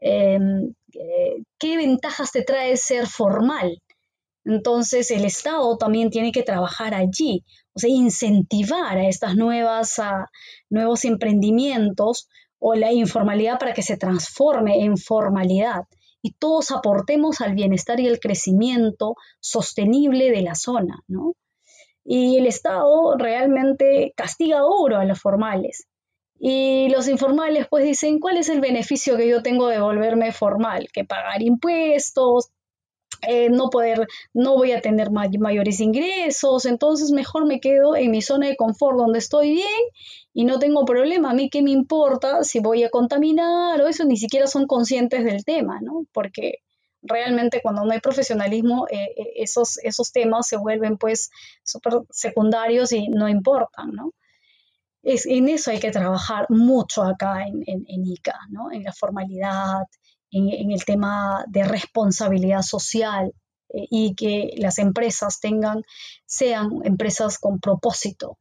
em, 0.00 0.74
eh, 0.94 1.42
¿qué 1.58 1.76
ventajas 1.76 2.32
te 2.32 2.42
trae 2.42 2.76
ser 2.76 3.06
formal? 3.06 3.80
Entonces 4.44 5.10
el 5.12 5.24
Estado 5.24 5.76
también 5.76 6.10
tiene 6.10 6.32
que 6.32 6.42
trabajar 6.42 6.94
allí, 6.94 7.44
o 7.74 7.78
sea, 7.78 7.90
incentivar 7.90 8.98
a 8.98 9.08
estas 9.08 9.36
nuevas, 9.36 10.00
a 10.00 10.30
nuevos 10.68 11.04
emprendimientos 11.04 12.28
o 12.64 12.76
la 12.76 12.92
informalidad 12.92 13.58
para 13.58 13.74
que 13.74 13.82
se 13.82 13.96
transforme 13.96 14.84
en 14.84 14.96
formalidad 14.96 15.82
y 16.22 16.34
todos 16.34 16.70
aportemos 16.70 17.40
al 17.40 17.54
bienestar 17.54 17.98
y 17.98 18.06
el 18.06 18.20
crecimiento 18.20 19.16
sostenible 19.40 20.30
de 20.30 20.42
la 20.42 20.54
zona, 20.54 21.02
¿no? 21.08 21.34
Y 22.04 22.38
el 22.38 22.46
Estado 22.46 23.16
realmente 23.18 24.12
castiga 24.16 24.60
duro 24.60 24.98
a 24.98 25.04
los 25.04 25.20
formales. 25.20 25.88
Y 26.38 26.88
los 26.90 27.08
informales 27.08 27.66
pues 27.68 27.84
dicen, 27.84 28.20
¿cuál 28.20 28.36
es 28.36 28.48
el 28.48 28.60
beneficio 28.60 29.16
que 29.16 29.28
yo 29.28 29.42
tengo 29.42 29.66
de 29.66 29.80
volverme 29.80 30.30
formal? 30.30 30.88
Que 30.92 31.04
pagar 31.04 31.42
impuestos, 31.42 32.50
eh, 33.22 33.50
no 33.50 33.70
poder, 33.70 34.08
no 34.34 34.56
voy 34.56 34.72
a 34.72 34.80
tener 34.80 35.10
mayores 35.10 35.80
ingresos, 35.80 36.66
entonces 36.66 37.12
mejor 37.12 37.46
me 37.46 37.60
quedo 37.60 37.94
en 37.96 38.10
mi 38.10 38.20
zona 38.20 38.48
de 38.48 38.56
confort 38.56 38.98
donde 38.98 39.20
estoy 39.20 39.50
bien 39.50 39.82
y 40.34 40.44
no 40.44 40.58
tengo 40.58 40.84
problema. 40.84 41.30
A 41.30 41.34
mí 41.34 41.48
qué 41.48 41.62
me 41.62 41.70
importa 41.70 42.42
si 42.42 42.60
voy 42.60 42.82
a 42.84 42.90
contaminar 42.90 43.80
o 43.80 43.86
eso, 43.86 44.04
ni 44.04 44.16
siquiera 44.16 44.46
son 44.46 44.66
conscientes 44.66 45.24
del 45.24 45.44
tema, 45.44 45.80
¿no? 45.80 46.04
Porque 46.12 46.58
realmente 47.02 47.60
cuando 47.62 47.84
no 47.84 47.92
hay 47.92 48.00
profesionalismo, 48.00 48.86
eh, 48.90 49.10
eh, 49.16 49.32
esos, 49.36 49.78
esos 49.82 50.12
temas 50.12 50.46
se 50.48 50.56
vuelven 50.56 50.96
pues 50.98 51.30
súper 51.64 51.94
secundarios 52.10 52.92
y 52.92 53.08
no 53.08 53.28
importan, 53.28 53.92
¿no? 53.92 54.12
Es, 55.02 55.26
en 55.26 55.48
eso 55.48 55.70
hay 55.72 55.80
que 55.80 55.90
trabajar 55.90 56.46
mucho 56.48 57.02
acá 57.02 57.44
en, 57.46 57.62
en, 57.66 57.84
en 57.88 58.06
ICA, 58.06 58.38
¿no? 58.50 58.70
En 58.70 58.84
la 58.84 58.92
formalidad, 58.92 59.82
en, 60.32 60.72
el 60.72 60.84
tema 60.84 61.44
de 61.48 61.64
responsabilidad 61.64 62.62
social 62.62 63.32
eh, 63.68 63.86
y 63.90 64.14
que 64.14 64.54
las 64.56 64.78
empresas 64.78 65.38
tengan, 65.40 65.82
sean 66.26 66.80
empresas 66.84 67.38
con 67.38 67.60
propósito 67.60 68.38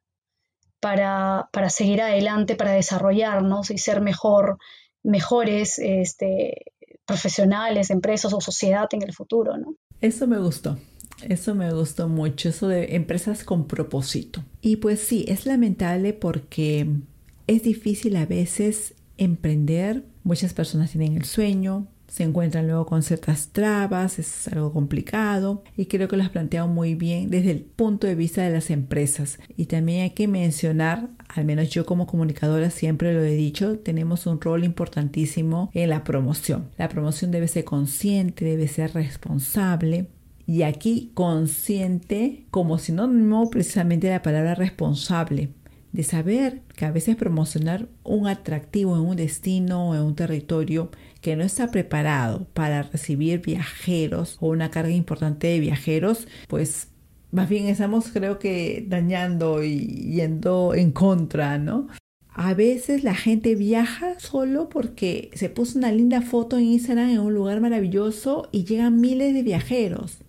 para, 0.80 1.48
seguir 1.70 2.02
adelante, 2.02 2.56
para 2.56 2.72
desarrollarnos 2.72 3.70
y 3.70 3.78
ser 3.78 4.02
mejor, 4.02 4.58
mejores 5.04 5.78
este, 5.78 6.74
profesionales, 7.06 7.92
empresas 7.92 8.34
o 8.34 8.42
sociedad 8.42 8.88
en 8.94 9.04
el 9.04 9.14
futuro. 9.14 9.58
¿no? 9.58 9.76
Eso 10.00 10.28
me 10.28 10.40
gustó. 10.40 10.80
Eso 11.22 11.54
me 11.54 11.72
gustó 11.72 12.08
mucho, 12.08 12.50
eso 12.50 12.68
de 12.68 12.96
empresas 12.96 13.44
con 13.44 13.68
propósito. 13.68 14.44
Y 14.60 14.78
pues 14.78 15.02
sí, 15.02 15.24
es 15.28 15.46
lamentable 15.46 16.14
porque 16.14 16.88
es 17.46 17.62
difícil 17.62 18.16
a 18.16 18.26
veces 18.26 18.96
emprender 19.18 20.04
Muchas 20.24 20.54
personas 20.54 20.92
tienen 20.92 21.18
el 21.18 21.26
sueño, 21.26 21.88
se 22.12 22.24
encuentran 22.24 22.68
luego 22.68 22.86
con 22.86 23.04
ciertas 23.04 23.54
trabas, 23.54 24.20
es 24.20 24.50
algo 24.50 24.74
complicado 24.74 25.64
y 25.78 25.86
creo 25.86 26.10
que 26.10 26.18
lo 26.18 26.24
has 26.24 26.30
planteado 26.30 26.68
muy 26.68 26.94
bien 26.94 27.30
desde 27.30 27.52
el 27.52 27.62
punto 27.62 28.06
de 28.06 28.16
vista 28.16 28.42
de 28.42 28.52
las 28.52 28.70
empresas. 28.70 29.40
Y 29.56 29.68
también 29.68 30.04
hay 30.04 30.10
que 30.10 30.28
mencionar, 30.28 31.08
al 31.30 31.46
menos 31.46 31.70
yo 31.70 31.86
como 31.86 32.08
comunicadora 32.08 32.70
siempre 32.70 33.14
lo 33.14 33.24
he 33.24 33.34
dicho, 33.36 33.80
tenemos 33.80 34.28
un 34.28 34.42
rol 34.42 34.66
importantísimo 34.66 35.72
en 35.74 35.90
la 35.90 36.04
promoción. 36.04 36.68
La 36.78 36.90
promoción 36.90 37.32
debe 37.32 37.48
ser 37.48 37.64
consciente, 37.64 38.44
debe 38.44 38.68
ser 38.68 38.94
responsable. 38.94 40.08
Y 40.46 40.64
aquí 40.64 41.12
consciente 41.14 42.46
como 42.52 42.78
si 42.78 42.92
no 42.92 43.50
precisamente 43.50 44.10
la 44.10 44.22
palabra 44.22 44.54
responsable, 44.54 45.52
de 45.92 46.04
saber 46.04 46.62
que 46.76 46.86
a 46.86 46.92
veces 46.92 47.16
promocionar 47.16 47.90
un 48.04 48.28
atractivo 48.28 48.96
en 48.96 49.02
un 49.02 49.16
destino 49.16 49.90
o 49.90 49.96
en 49.96 50.02
un 50.02 50.16
territorio 50.16 50.90
que 51.22 51.36
no 51.36 51.44
está 51.44 51.70
preparado 51.70 52.48
para 52.54 52.84
recibir 52.84 53.42
viajeros 53.42 54.38
o 54.40 54.50
una 54.50 54.72
carga 54.72 54.92
importante 54.92 55.48
de 55.48 55.60
viajeros, 55.60 56.28
pues 56.48 56.88
más 57.32 57.50
bien 57.50 57.68
estamos 57.68 58.10
creo 58.12 58.40
que 58.40 58.86
dañando 58.88 59.64
y 59.64 60.14
yendo 60.14 60.74
en 60.74 60.92
contra, 60.92 61.58
¿no? 61.58 61.88
A 62.34 62.54
veces 62.54 63.04
la 63.04 63.14
gente 63.14 63.56
viaja 63.56 64.18
solo 64.20 64.70
porque 64.70 65.32
se 65.34 65.50
puso 65.50 65.78
una 65.78 65.92
linda 65.92 66.22
foto 66.22 66.58
en 66.58 66.66
Instagram 66.66 67.10
en 67.10 67.20
un 67.20 67.34
lugar 67.34 67.60
maravilloso 67.60 68.48
y 68.54 68.64
llegan 68.64 69.02
miles 69.02 69.34
de 69.34 69.44
viajeros. 69.44 70.20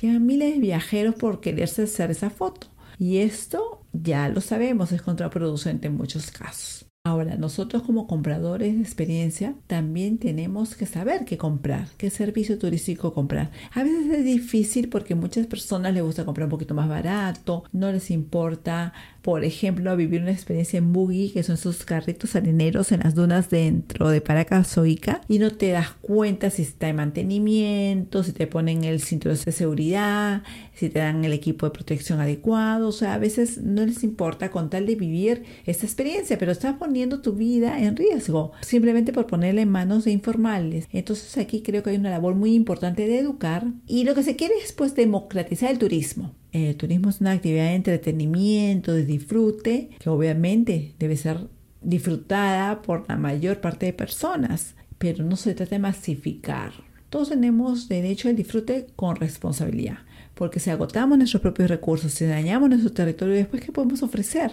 Llegan 0.00 0.24
miles 0.24 0.54
de 0.54 0.60
viajeros 0.60 1.16
por 1.16 1.40
quererse 1.40 1.82
hacer 1.82 2.12
esa 2.12 2.30
foto. 2.30 2.68
Y 3.00 3.18
esto 3.18 3.77
ya 4.02 4.28
lo 4.28 4.40
sabemos, 4.40 4.92
es 4.92 5.02
contraproducente 5.02 5.86
en 5.88 5.96
muchos 5.96 6.30
casos. 6.30 6.77
Ahora, 7.08 7.36
nosotros 7.36 7.84
como 7.84 8.06
compradores 8.06 8.74
de 8.74 8.82
experiencia 8.82 9.54
también 9.66 10.18
tenemos 10.18 10.74
que 10.74 10.84
saber 10.84 11.24
qué 11.24 11.38
comprar, 11.38 11.88
qué 11.96 12.10
servicio 12.10 12.58
turístico 12.58 13.14
comprar. 13.14 13.50
A 13.72 13.82
veces 13.82 14.18
es 14.18 14.24
difícil 14.26 14.90
porque 14.90 15.14
muchas 15.14 15.46
personas 15.46 15.94
les 15.94 16.02
gusta 16.02 16.26
comprar 16.26 16.44
un 16.44 16.50
poquito 16.50 16.74
más 16.74 16.86
barato, 16.86 17.64
no 17.72 17.90
les 17.90 18.10
importa 18.10 18.92
por 19.28 19.44
ejemplo, 19.44 19.94
vivir 19.94 20.22
una 20.22 20.30
experiencia 20.30 20.78
en 20.78 20.94
buggy, 20.94 21.28
que 21.28 21.42
son 21.42 21.56
esos 21.56 21.84
carritos 21.84 22.34
areneros 22.34 22.92
en 22.92 23.00
las 23.00 23.14
dunas 23.14 23.50
dentro 23.50 24.08
de 24.08 24.22
Paracazoica, 24.22 25.20
y 25.28 25.38
no 25.38 25.50
te 25.50 25.68
das 25.68 25.90
cuenta 26.00 26.48
si 26.48 26.62
está 26.62 26.88
en 26.88 26.96
mantenimiento, 26.96 28.22
si 28.22 28.32
te 28.32 28.46
ponen 28.46 28.84
el 28.84 29.02
cinturón 29.02 29.36
de 29.44 29.52
seguridad, 29.52 30.44
si 30.72 30.88
te 30.88 31.00
dan 31.00 31.26
el 31.26 31.34
equipo 31.34 31.66
de 31.66 31.72
protección 31.72 32.20
adecuado. 32.20 32.88
O 32.88 32.92
sea, 32.92 33.12
a 33.12 33.18
veces 33.18 33.60
no 33.60 33.84
les 33.84 34.02
importa 34.02 34.50
con 34.50 34.70
tal 34.70 34.86
de 34.86 34.94
vivir 34.94 35.42
esta 35.66 35.84
experiencia, 35.84 36.38
pero 36.38 36.50
estás 36.50 36.76
tu 37.06 37.32
vida 37.32 37.80
en 37.80 37.96
riesgo 37.96 38.52
simplemente 38.60 39.12
por 39.12 39.26
ponerle 39.26 39.62
en 39.62 39.70
manos 39.70 40.04
de 40.04 40.10
informales. 40.10 40.88
Entonces 40.92 41.36
aquí 41.38 41.62
creo 41.62 41.82
que 41.82 41.90
hay 41.90 41.96
una 41.96 42.10
labor 42.10 42.34
muy 42.34 42.54
importante 42.54 43.06
de 43.06 43.18
educar 43.18 43.66
y 43.86 44.04
lo 44.04 44.14
que 44.14 44.22
se 44.22 44.36
quiere 44.36 44.54
es 44.62 44.72
pues 44.72 44.94
democratizar 44.94 45.70
el 45.70 45.78
turismo. 45.78 46.34
El 46.52 46.76
turismo 46.76 47.10
es 47.10 47.20
una 47.20 47.32
actividad 47.32 47.66
de 47.66 47.74
entretenimiento, 47.74 48.92
de 48.92 49.04
disfrute, 49.04 49.90
que 49.98 50.10
obviamente 50.10 50.94
debe 50.98 51.16
ser 51.16 51.48
disfrutada 51.82 52.82
por 52.82 53.08
la 53.08 53.16
mayor 53.16 53.60
parte 53.60 53.86
de 53.86 53.92
personas, 53.92 54.74
pero 54.98 55.24
no 55.24 55.36
se 55.36 55.54
trata 55.54 55.76
de 55.76 55.80
masificar. 55.80 56.72
Todos 57.10 57.30
tenemos 57.30 57.88
derecho 57.88 58.28
al 58.28 58.36
disfrute 58.36 58.88
con 58.96 59.16
responsabilidad, 59.16 59.98
porque 60.34 60.60
si 60.60 60.70
agotamos 60.70 61.16
nuestros 61.16 61.40
propios 61.40 61.70
recursos, 61.70 62.12
si 62.12 62.26
dañamos 62.26 62.68
nuestro 62.68 62.92
territorio, 62.92 63.34
después 63.34 63.62
¿qué 63.62 63.72
podemos 63.72 64.02
ofrecer? 64.02 64.52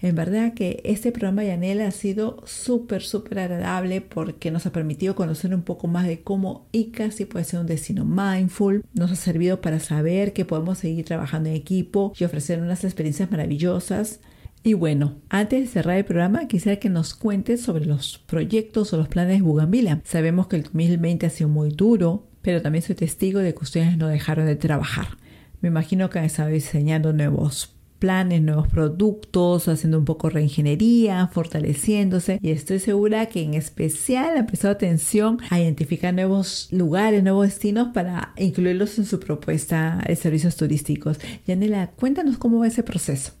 En 0.00 0.14
verdad 0.14 0.54
que 0.54 0.80
este 0.84 1.10
programa 1.10 1.42
Yanela 1.42 1.88
ha 1.88 1.90
sido 1.90 2.40
súper, 2.46 3.02
súper 3.02 3.40
agradable 3.40 4.00
porque 4.00 4.52
nos 4.52 4.64
ha 4.64 4.72
permitido 4.72 5.16
conocer 5.16 5.52
un 5.52 5.62
poco 5.62 5.88
más 5.88 6.06
de 6.06 6.20
cómo 6.20 6.68
ICA 6.70 7.10
sí 7.10 7.24
puede 7.24 7.44
ser 7.44 7.58
un 7.60 7.66
destino 7.66 8.04
mindful. 8.04 8.84
Nos 8.94 9.10
ha 9.10 9.16
servido 9.16 9.60
para 9.60 9.80
saber 9.80 10.32
que 10.32 10.44
podemos 10.44 10.78
seguir 10.78 11.04
trabajando 11.04 11.48
en 11.48 11.56
equipo 11.56 12.12
y 12.16 12.24
ofrecer 12.24 12.60
unas 12.60 12.84
experiencias 12.84 13.30
maravillosas. 13.30 14.20
Y 14.62 14.74
bueno, 14.74 15.16
antes 15.30 15.62
de 15.62 15.66
cerrar 15.66 15.96
el 15.96 16.04
programa, 16.04 16.46
quisiera 16.46 16.78
que 16.78 16.90
nos 16.90 17.14
cuentes 17.14 17.62
sobre 17.62 17.84
los 17.84 18.18
proyectos 18.18 18.92
o 18.92 18.98
los 18.98 19.08
planes 19.08 19.38
de 19.38 19.42
Bugambila. 19.42 20.00
Sabemos 20.04 20.46
que 20.46 20.56
el 20.56 20.62
2020 20.62 21.26
ha 21.26 21.30
sido 21.30 21.48
muy 21.48 21.70
duro, 21.70 22.28
pero 22.42 22.62
también 22.62 22.82
soy 22.82 22.94
testigo 22.94 23.40
de 23.40 23.52
que 23.52 23.64
ustedes 23.64 23.96
no 23.96 24.06
dejaron 24.06 24.46
de 24.46 24.56
trabajar. 24.56 25.08
Me 25.60 25.68
imagino 25.68 26.08
que 26.08 26.20
han 26.20 26.24
estado 26.24 26.50
diseñando 26.50 27.12
nuevos 27.12 27.77
planes, 27.98 28.42
nuevos 28.42 28.68
productos, 28.68 29.68
haciendo 29.68 29.98
un 29.98 30.04
poco 30.04 30.30
reingeniería, 30.30 31.28
fortaleciéndose 31.28 32.38
y 32.42 32.50
estoy 32.50 32.78
segura 32.78 33.26
que 33.26 33.42
en 33.42 33.54
especial 33.54 34.36
ha 34.36 34.46
prestado 34.46 34.74
atención 34.74 35.38
a 35.50 35.60
identificar 35.60 36.14
nuevos 36.14 36.68
lugares, 36.70 37.22
nuevos 37.22 37.46
destinos 37.46 37.88
para 37.92 38.32
incluirlos 38.36 38.98
en 38.98 39.06
su 39.06 39.20
propuesta 39.20 40.02
de 40.06 40.16
servicios 40.16 40.56
turísticos. 40.56 41.18
Yanela, 41.46 41.90
cuéntanos 41.92 42.38
cómo 42.38 42.60
va 42.60 42.68
ese 42.68 42.82
proceso. 42.82 43.32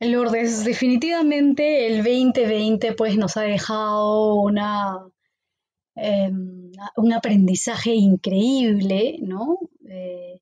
Lourdes, 0.00 0.64
definitivamente 0.64 1.86
el 1.86 2.02
2020 2.02 2.92
pues 2.94 3.16
nos 3.16 3.36
ha 3.36 3.42
dejado 3.42 4.34
una, 4.34 4.98
em, 5.94 6.72
un 6.96 7.12
aprendizaje 7.12 7.94
increíble, 7.94 9.18
¿no? 9.22 9.58
Eh, 9.88 10.40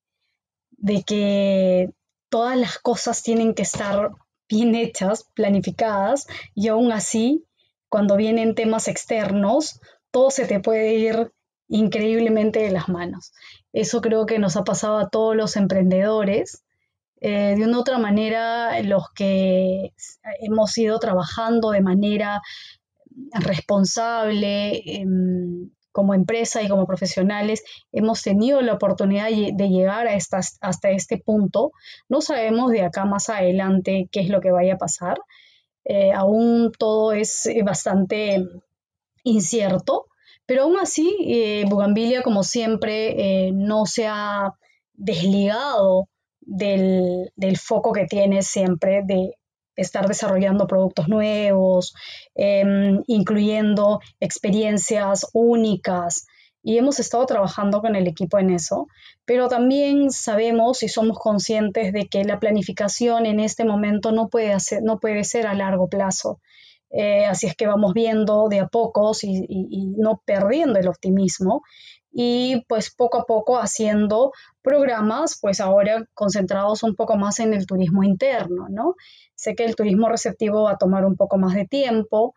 de 0.71 1.03
que 1.03 1.89
todas 2.33 2.57
las 2.57 2.79
cosas 2.79 3.21
tienen 3.21 3.53
que 3.53 3.61
estar 3.61 4.09
bien 4.49 4.73
hechas, 4.73 5.29
planificadas, 5.35 6.25
y 6.55 6.67
aún 6.67 6.91
así, 6.91 7.45
cuando 7.89 8.17
vienen 8.17 8.55
temas 8.55 8.87
externos, 8.87 9.79
todo 10.09 10.31
se 10.31 10.47
te 10.47 10.59
puede 10.59 10.95
ir 10.95 11.31
increíblemente 11.67 12.59
de 12.59 12.71
las 12.71 12.89
manos. 12.89 13.33
Eso 13.71 14.01
creo 14.01 14.25
que 14.25 14.39
nos 14.39 14.57
ha 14.57 14.63
pasado 14.63 14.97
a 14.97 15.09
todos 15.09 15.35
los 15.35 15.55
emprendedores. 15.57 16.63
Eh, 17.21 17.53
de 17.55 17.65
una 17.65 17.77
u 17.77 17.81
otra 17.81 17.99
manera, 17.99 18.81
los 18.81 19.11
que 19.13 19.93
hemos 20.39 20.75
ido 20.75 20.97
trabajando 20.97 21.69
de 21.69 21.81
manera 21.81 22.41
responsable, 23.31 24.81
em, 24.85 25.69
como 25.93 26.13
empresa 26.13 26.61
y 26.61 26.67
como 26.67 26.85
profesionales 26.85 27.63
hemos 27.93 28.21
tenido 28.21 28.61
la 28.61 28.73
oportunidad 28.73 29.29
de 29.29 29.69
llegar 29.69 30.07
hasta 30.07 30.89
este 30.91 31.17
punto. 31.17 31.71
No 32.09 32.19
sabemos 32.19 32.71
de 32.71 32.81
acá 32.81 33.05
más 33.05 33.29
adelante 33.29 34.09
qué 34.11 34.19
es 34.19 34.29
lo 34.29 34.41
que 34.41 34.51
vaya 34.51 34.73
a 34.73 34.77
pasar. 34.77 35.19
Eh, 35.85 36.11
aún 36.13 36.71
todo 36.77 37.11
es 37.11 37.45
eh, 37.45 37.61
bastante 37.63 38.45
incierto, 39.23 40.07
pero 40.45 40.63
aún 40.63 40.77
así, 40.77 41.15
eh, 41.27 41.65
Bugambilia, 41.69 42.21
como 42.23 42.43
siempre, 42.43 43.51
no 43.53 43.85
se 43.85 44.07
ha 44.07 44.53
desligado 44.93 46.09
del, 46.41 47.31
foco 47.57 47.93
que 47.93 48.05
tiene 48.05 48.41
siempre 48.41 49.01
de 49.05 49.37
estar 49.75 50.07
desarrollando 50.07 50.67
productos 50.67 51.07
nuevos, 51.07 51.93
em, 52.35 53.01
incluyendo 53.07 53.99
experiencias 54.19 55.27
únicas. 55.33 56.25
Y 56.63 56.77
hemos 56.77 56.99
estado 56.99 57.25
trabajando 57.25 57.81
con 57.81 57.95
el 57.95 58.07
equipo 58.07 58.39
en 58.39 58.49
eso, 58.49 58.87
pero 59.25 59.49
también 59.49 60.11
sabemos 60.11 60.81
y 60.83 60.87
somos 60.87 61.19
conscientes 61.19 61.91
de 61.91 62.07
que 62.07 62.23
la 62.23 62.39
planificación 62.39 63.25
en 63.25 63.39
este 63.39 63.65
momento 63.65 64.11
no 64.11 64.29
puede, 64.29 64.53
hacer, 64.53 64.81
no 64.81 64.99
puede 64.99 65.23
ser 65.25 65.45
a 65.45 65.53
largo 65.55 65.89
plazo. 65.89 66.39
Eh, 66.89 67.25
así 67.25 67.47
es 67.47 67.55
que 67.55 67.67
vamos 67.67 67.93
viendo 67.93 68.47
de 68.49 68.59
a 68.59 68.67
pocos 68.67 69.23
y, 69.23 69.45
y 69.49 69.87
no 69.97 70.21
perdiendo 70.25 70.79
el 70.79 70.87
optimismo 70.87 71.63
y 72.13 72.63
pues 72.67 72.93
poco 72.93 73.17
a 73.17 73.25
poco 73.25 73.57
haciendo 73.57 74.31
programas, 74.61 75.39
pues 75.41 75.59
ahora 75.59 76.05
concentrados 76.13 76.83
un 76.83 76.95
poco 76.95 77.17
más 77.17 77.39
en 77.39 77.53
el 77.53 77.65
turismo 77.65 78.03
interno, 78.03 78.67
¿no? 78.69 78.95
Sé 79.43 79.55
que 79.55 79.65
el 79.65 79.75
turismo 79.75 80.07
receptivo 80.07 80.63
va 80.63 80.71
a 80.71 80.77
tomar 80.77 81.03
un 81.03 81.17
poco 81.17 81.37
más 81.37 81.53
de 81.53 81.65
tiempo, 81.67 82.33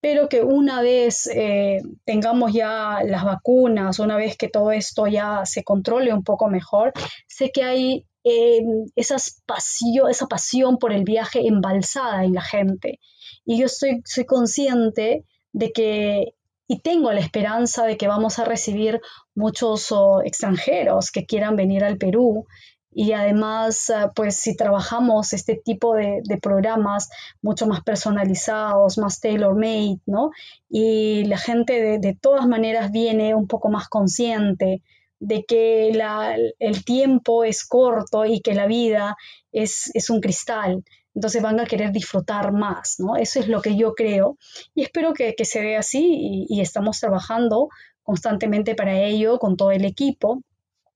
pero 0.00 0.28
que 0.28 0.42
una 0.42 0.82
vez 0.82 1.28
eh, 1.28 1.82
tengamos 2.04 2.52
ya 2.52 2.98
las 3.04 3.24
vacunas, 3.24 4.00
una 4.00 4.16
vez 4.16 4.36
que 4.36 4.48
todo 4.48 4.72
esto 4.72 5.06
ya 5.06 5.42
se 5.44 5.62
controle 5.62 6.12
un 6.12 6.24
poco 6.24 6.48
mejor, 6.48 6.92
sé 7.28 7.52
que 7.52 7.62
hay 7.62 8.06
eh, 8.24 8.60
esa 8.96 9.18
pasión 10.26 10.78
por 10.78 10.92
el 10.92 11.04
viaje 11.04 11.46
embalsada 11.46 12.24
en 12.24 12.34
la 12.34 12.42
gente. 12.42 12.98
Y 13.44 13.60
yo 13.60 13.66
estoy, 13.66 14.02
soy 14.04 14.24
consciente 14.24 15.24
de 15.52 15.70
que, 15.70 16.34
y 16.66 16.80
tengo 16.80 17.12
la 17.12 17.20
esperanza 17.20 17.86
de 17.86 17.96
que 17.96 18.08
vamos 18.08 18.40
a 18.40 18.44
recibir 18.44 19.00
muchos 19.36 19.92
oh, 19.92 20.22
extranjeros 20.24 21.12
que 21.12 21.24
quieran 21.24 21.54
venir 21.54 21.84
al 21.84 21.98
Perú 21.98 22.46
y 22.90 23.12
además, 23.12 23.90
ah, 23.90 24.12
pues 24.14 24.36
si 24.36 24.56
trabajamos 24.56 25.32
este 25.32 25.56
tipo 25.56 25.94
de, 25.94 26.22
programas 26.42 27.10
mucho 27.42 27.66
más 27.66 27.82
personalizados, 27.82 28.98
más 28.98 29.20
tailor-made, 29.20 30.00
¿no? 30.06 30.30
Y 30.68 31.24
la 31.24 31.38
gente 31.38 31.98
de, 31.98 32.18
todas 32.20 32.46
maneras 32.46 32.90
viene 32.90 33.34
un 33.34 33.46
poco 33.46 33.68
más 33.68 33.88
consciente 33.88 34.82
de 35.20 35.44
que 35.44 35.90
el 36.58 36.84
tiempo 36.84 37.44
es 37.44 37.66
corto 37.66 38.24
y 38.24 38.40
que 38.40 38.54
la 38.54 38.66
vida 38.66 39.16
es, 39.52 39.92
un 40.10 40.20
cristal. 40.20 40.84
Entonces 41.14 41.42
van 41.42 41.60
a 41.60 41.66
querer 41.66 41.92
disfrutar 41.92 42.52
más, 42.52 42.96
¿no? 42.98 43.16
Eso 43.16 43.40
es 43.40 43.48
lo 43.48 43.60
que 43.60 43.76
yo 43.76 43.94
creo 43.94 44.38
y 44.74 44.82
espero 44.82 45.12
que, 45.12 45.34
se 45.44 45.60
vea 45.60 45.80
así 45.80 46.46
y 46.48 46.60
estamos 46.60 47.00
trabajando 47.00 47.68
constantemente 48.02 48.74
para 48.74 48.98
ello 49.00 49.38
con 49.38 49.56
todo 49.56 49.72
el 49.72 49.84
equipo 49.84 50.42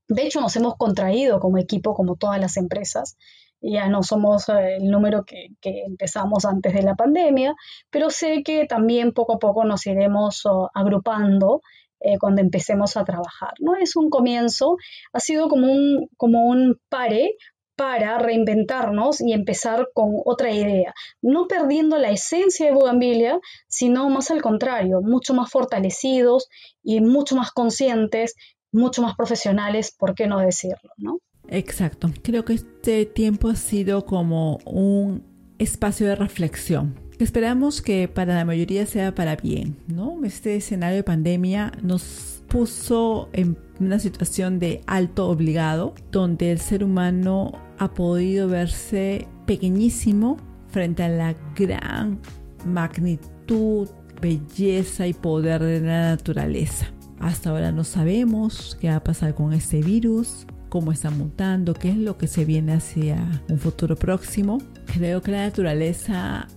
de 0.09 0.23
hecho, 0.23 0.41
nos 0.41 0.55
hemos 0.57 0.77
contraído 0.77 1.41
como 1.41 1.59
equipo, 1.59 1.95
como 1.95 2.17
todas 2.17 2.41
las 2.41 2.57
empresas. 2.57 3.17
Ya 3.61 3.89
no 3.89 4.03
somos 4.03 4.49
eh, 4.49 4.77
el 4.77 4.91
número 4.91 5.25
que, 5.25 5.49
empezamos 5.63 6.45
antes 6.45 6.75
de 6.75 6.83
la 6.83 6.97
pandemia, 6.97 7.55
pero 7.91 8.11
sé 8.11 8.43
que 8.45 8.67
también 8.67 9.13
poco 9.13 9.35
a 9.35 9.39
poco 9.39 9.65
nos 9.65 9.87
iremos 9.87 10.43
agrupando 10.75 11.63
eh, 12.01 12.19
cuando 12.19 12.41
empecemos 12.41 12.97
a 12.97 13.05
trabajar. 13.05 13.53
¿no? 13.61 13.77
Es 13.77 13.95
un 13.97 14.11
comienzo, 14.11 14.77
ha 15.13 15.21
sido 15.21 15.49
como 15.49 15.71
un, 15.71 16.09
como 16.17 16.47
un 16.47 16.81
pare 16.89 17.37
para 17.77 18.19
reinventarnos 18.19 19.21
y 19.21 19.33
empezar 19.33 19.89
con 19.95 20.11
otra 20.25 20.51
idea, 20.51 20.93
no 21.23 21.47
perdiendo 21.47 21.97
la 21.99 22.11
esencia 22.11 22.67
de 22.67 22.73
Bugambilia, 22.73 23.41
sino 23.67 24.09
más 24.11 24.31
al 24.31 24.43
contrario, 24.43 25.01
mucho 25.01 25.33
más 25.35 25.51
fortalecidos 25.51 26.49
y 26.83 27.01
mucho 27.01 27.35
más 27.35 27.51
conscientes 27.51 28.35
mucho 28.73 29.03
más 29.03 29.15
profesionales, 29.15 29.95
¿por 29.97 30.15
qué 30.15 30.27
no 30.27 30.41
decirlo? 30.41 30.91
¿no? 30.97 31.19
Exacto. 31.49 32.11
Creo 32.23 32.45
que 32.45 32.55
este 32.55 33.07
tiempo 33.07 33.49
ha 33.49 33.57
sido 33.57 34.05
como 34.07 34.59
un 34.65 35.23
espacio 35.59 36.07
de 36.07 36.17
reflexión. 36.17 36.99
Esperamos 37.19 37.83
que 37.83 38.09
para 38.09 38.35
la 38.35 38.45
mayoría 38.45 38.87
sea 38.87 39.15
para 39.15 39.37
bien, 39.37 39.77
¿no? 39.87 40.25
Este 40.25 40.57
escenario 40.57 40.97
de 40.97 41.05
pandemia 41.05 41.73
nos 41.83 42.43
puso 42.49 43.29
en 43.33 43.57
una 43.79 43.99
situación 43.99 44.59
de 44.59 44.81
alto 44.87 45.29
obligado, 45.29 45.95
donde 46.11 46.51
el 46.51 46.59
ser 46.59 46.83
humano 46.83 47.53
ha 47.79 47.95
podido 47.95 48.49
verse 48.49 49.29
pequeñísimo 49.47 50.37
frente 50.69 51.03
a 51.03 51.09
la 51.09 51.35
gran 51.55 52.21
magnitud, 52.67 53.89
belleza 54.21 55.07
y 55.07 55.15
poder 55.15 55.63
de 55.63 55.81
la 55.81 56.11
naturaleza. 56.11 56.93
Hasta 57.23 57.51
ahora 57.51 57.71
no 57.71 57.85
sabemos 57.85 58.77
qué 58.81 58.89
va 58.89 58.97
a 58.97 59.05
pasar 59.05 59.37
con 59.37 59.53
este 59.53 59.81
virus, 59.81 60.45
cómo 60.69 60.91
está 60.91 61.11
mutando, 61.11 61.73
qué 61.73 61.91
es 61.91 61.97
lo 61.97 62.19
que 62.19 62.27
se 62.27 62.45
viene 62.45 62.73
hacia 62.73 63.45
un 63.49 63.61
futuro 63.61 63.95
próximo. 63.95 64.59
Creo 64.87 65.23
que 65.23 65.31
la 65.31 65.47
naturaleza 65.47 66.49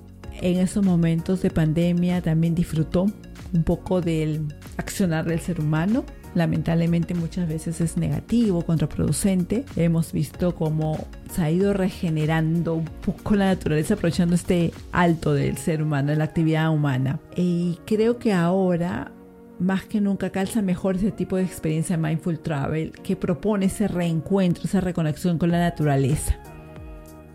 en 0.42 0.60
esos 0.60 0.84
momentos 0.84 1.44
de 1.44 1.52
pandemia 1.52 2.20
también 2.22 2.56
disfrutó 2.56 3.06
un 3.54 3.64
poco 3.64 4.02
del 4.02 4.56
accionar 4.78 5.26
del 5.26 5.40
ser 5.40 5.60
humano. 5.60 6.04
Lamentablemente 6.34 7.14
muchas 7.14 7.48
veces 7.48 7.80
es 7.80 7.96
negativo, 7.96 8.64
contraproducente. 8.64 9.66
Hemos 9.76 10.14
visto 10.14 10.56
cómo 10.56 11.08
se 11.32 11.44
ha 11.44 11.52
ido 11.52 11.74
regenerando 11.74 12.74
un 12.74 12.86
poco 13.06 13.36
la 13.36 13.46
naturaleza 13.46 13.94
aprovechando 13.94 14.34
este 14.34 14.74
alto 14.92 15.36
del 15.36 15.58
ser 15.58 15.84
humano, 15.84 16.10
de 16.10 16.18
la 16.18 16.24
actividad 16.24 16.74
humana. 16.74 17.20
Y 17.38 17.78
creo 17.86 18.18
que 18.18 18.34
ahora 18.34 19.12
más 19.60 19.86
que 19.86 20.02
nunca 20.02 20.30
calza 20.30 20.62
mejor 20.62 20.98
ese 20.98 21.12
tipo 21.12 21.38
de 21.38 21.44
experiencia 21.44 21.98
mindful 21.98 22.40
travel 22.40 22.92
que 22.92 23.16
propone 23.16 23.68
ese 23.68 23.88
reencuentro, 23.88 24.64
esa 24.66 24.82
reconexión 24.82 25.38
con 25.38 25.52
la 25.52 25.60
naturaleza. 25.60 26.38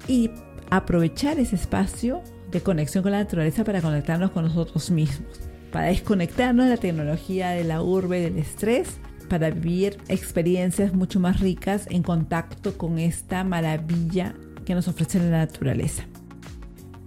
Y 0.06 0.30
aprovechar 0.70 1.38
ese 1.38 1.56
espacio 1.56 2.22
de 2.50 2.60
conexión 2.60 3.02
con 3.02 3.12
la 3.12 3.18
naturaleza 3.18 3.64
para 3.64 3.80
conectarnos 3.80 4.30
con 4.30 4.44
nosotros 4.44 4.90
mismos, 4.90 5.40
para 5.72 5.86
desconectarnos 5.86 6.66
de 6.66 6.70
la 6.70 6.76
tecnología, 6.76 7.50
de 7.50 7.64
la 7.64 7.82
urbe, 7.82 8.20
del 8.20 8.38
estrés, 8.38 8.98
para 9.28 9.50
vivir 9.50 9.98
experiencias 10.08 10.92
mucho 10.92 11.20
más 11.20 11.40
ricas 11.40 11.86
en 11.90 12.02
contacto 12.02 12.76
con 12.76 12.98
esta 12.98 13.44
maravilla 13.44 14.34
que 14.64 14.74
nos 14.74 14.88
ofrece 14.88 15.20
la 15.20 15.30
naturaleza. 15.30 16.02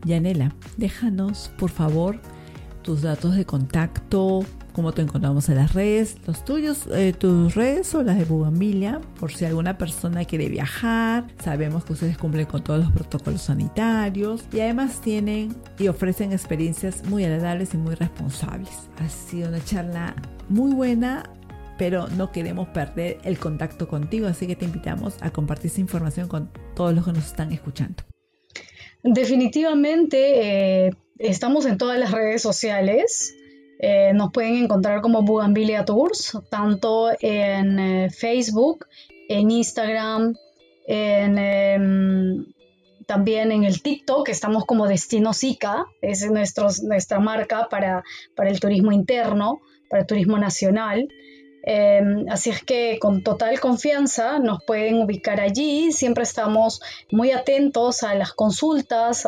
Yanela, 0.05 0.53
déjanos 0.78 1.51
por 1.57 1.70
favor 1.70 2.20
tus 2.82 3.01
datos 3.01 3.36
de 3.36 3.45
contacto, 3.45 4.45
cómo 4.74 4.91
te 4.91 5.01
encontramos 5.01 5.47
en 5.49 5.55
las 5.55 5.74
redes, 5.74 6.17
los 6.28 6.43
tuyos, 6.43 6.88
eh, 6.91 7.13
tus 7.13 7.55
redes 7.55 7.93
o 7.95 8.03
las 8.03 8.17
de 8.17 8.26
Bugambilia, 8.26 8.99
por 9.19 9.32
si 9.32 9.45
alguna 9.45 9.78
persona 9.78 10.26
quiere 10.26 10.49
viajar. 10.49 11.28
Sabemos 11.43 11.86
que 11.86 11.93
ustedes 11.93 12.17
cumplen 12.17 12.45
con 12.45 12.63
todos 12.63 12.84
los 12.84 12.91
protocolos 12.91 13.43
sanitarios 13.43 14.43
y 14.51 14.59
además 14.59 14.99
tienen 14.99 15.55
y 15.80 15.88
ofrecen 15.88 16.34
experiencias 16.34 17.05
muy 17.05 17.24
agradables 17.24 17.74
y 17.74 17.78
muy 17.78 17.95
responsables. 17.95 18.89
Ha 18.99 19.09
sido 19.09 19.49
una 19.49 19.63
charla 19.63 20.15
muy 20.49 20.74
buena. 20.74 21.24
Pero 21.76 22.07
no 22.09 22.32
queremos 22.32 22.67
perder 22.67 23.17
el 23.24 23.39
contacto 23.39 23.88
contigo, 23.88 24.28
así 24.28 24.45
que 24.45 24.55
te 24.55 24.63
invitamos 24.63 25.15
a 25.21 25.32
compartir 25.32 25.71
esa 25.71 25.82
información 25.82 26.28
con 26.28 26.51
todos 26.76 26.93
los 26.93 27.03
que 27.03 27.13
nos 27.13 27.26
están 27.26 27.51
escuchando. 27.51 28.03
Definitivamente 29.01 30.86
eh, 30.86 30.91
estamos 31.17 31.65
en 31.65 31.80
todas 31.80 31.99
las 31.99 32.11
redes 32.11 32.43
sociales. 32.43 33.36
Eh, 33.86 34.13
nos 34.13 34.31
pueden 34.31 34.55
encontrar 34.55 35.01
como 35.01 35.23
Bugambilia 35.23 35.84
Tours, 35.84 36.39
tanto 36.49 37.11
en 37.19 37.79
eh, 37.79 38.09
Facebook, 38.09 38.88
en 39.27 39.51
Instagram, 39.51 40.38
en, 40.88 41.38
em, 41.38 42.45
también 43.05 43.51
en 43.51 43.65
el 43.65 43.81
TikTok, 43.81 44.29
estamos 44.29 44.63
como 44.63 44.88
Destino 44.88 45.34
Zika, 45.34 45.86
es 46.01 46.25
nuestra 46.31 47.19
marca 47.19 47.67
para, 47.69 48.03
el 48.38 48.59
turismo 48.61 48.93
interno, 48.93 49.59
para 49.89 50.03
el 50.03 50.07
turismo 50.07 50.38
nacional. 50.38 51.09
Em, 51.65 52.25
así 52.29 52.51
es 52.51 52.63
que 52.63 52.99
con 53.01 53.21
total 53.21 53.59
confianza 53.59 54.39
nos 54.39 54.63
pueden 54.63 55.01
ubicar 55.01 55.41
allí. 55.41 55.91
Siempre 55.91 56.23
estamos 56.23 56.81
muy 57.11 57.31
atentos 57.31 58.03
a 58.03 58.15
las 58.15 58.31
consultas 58.31 59.27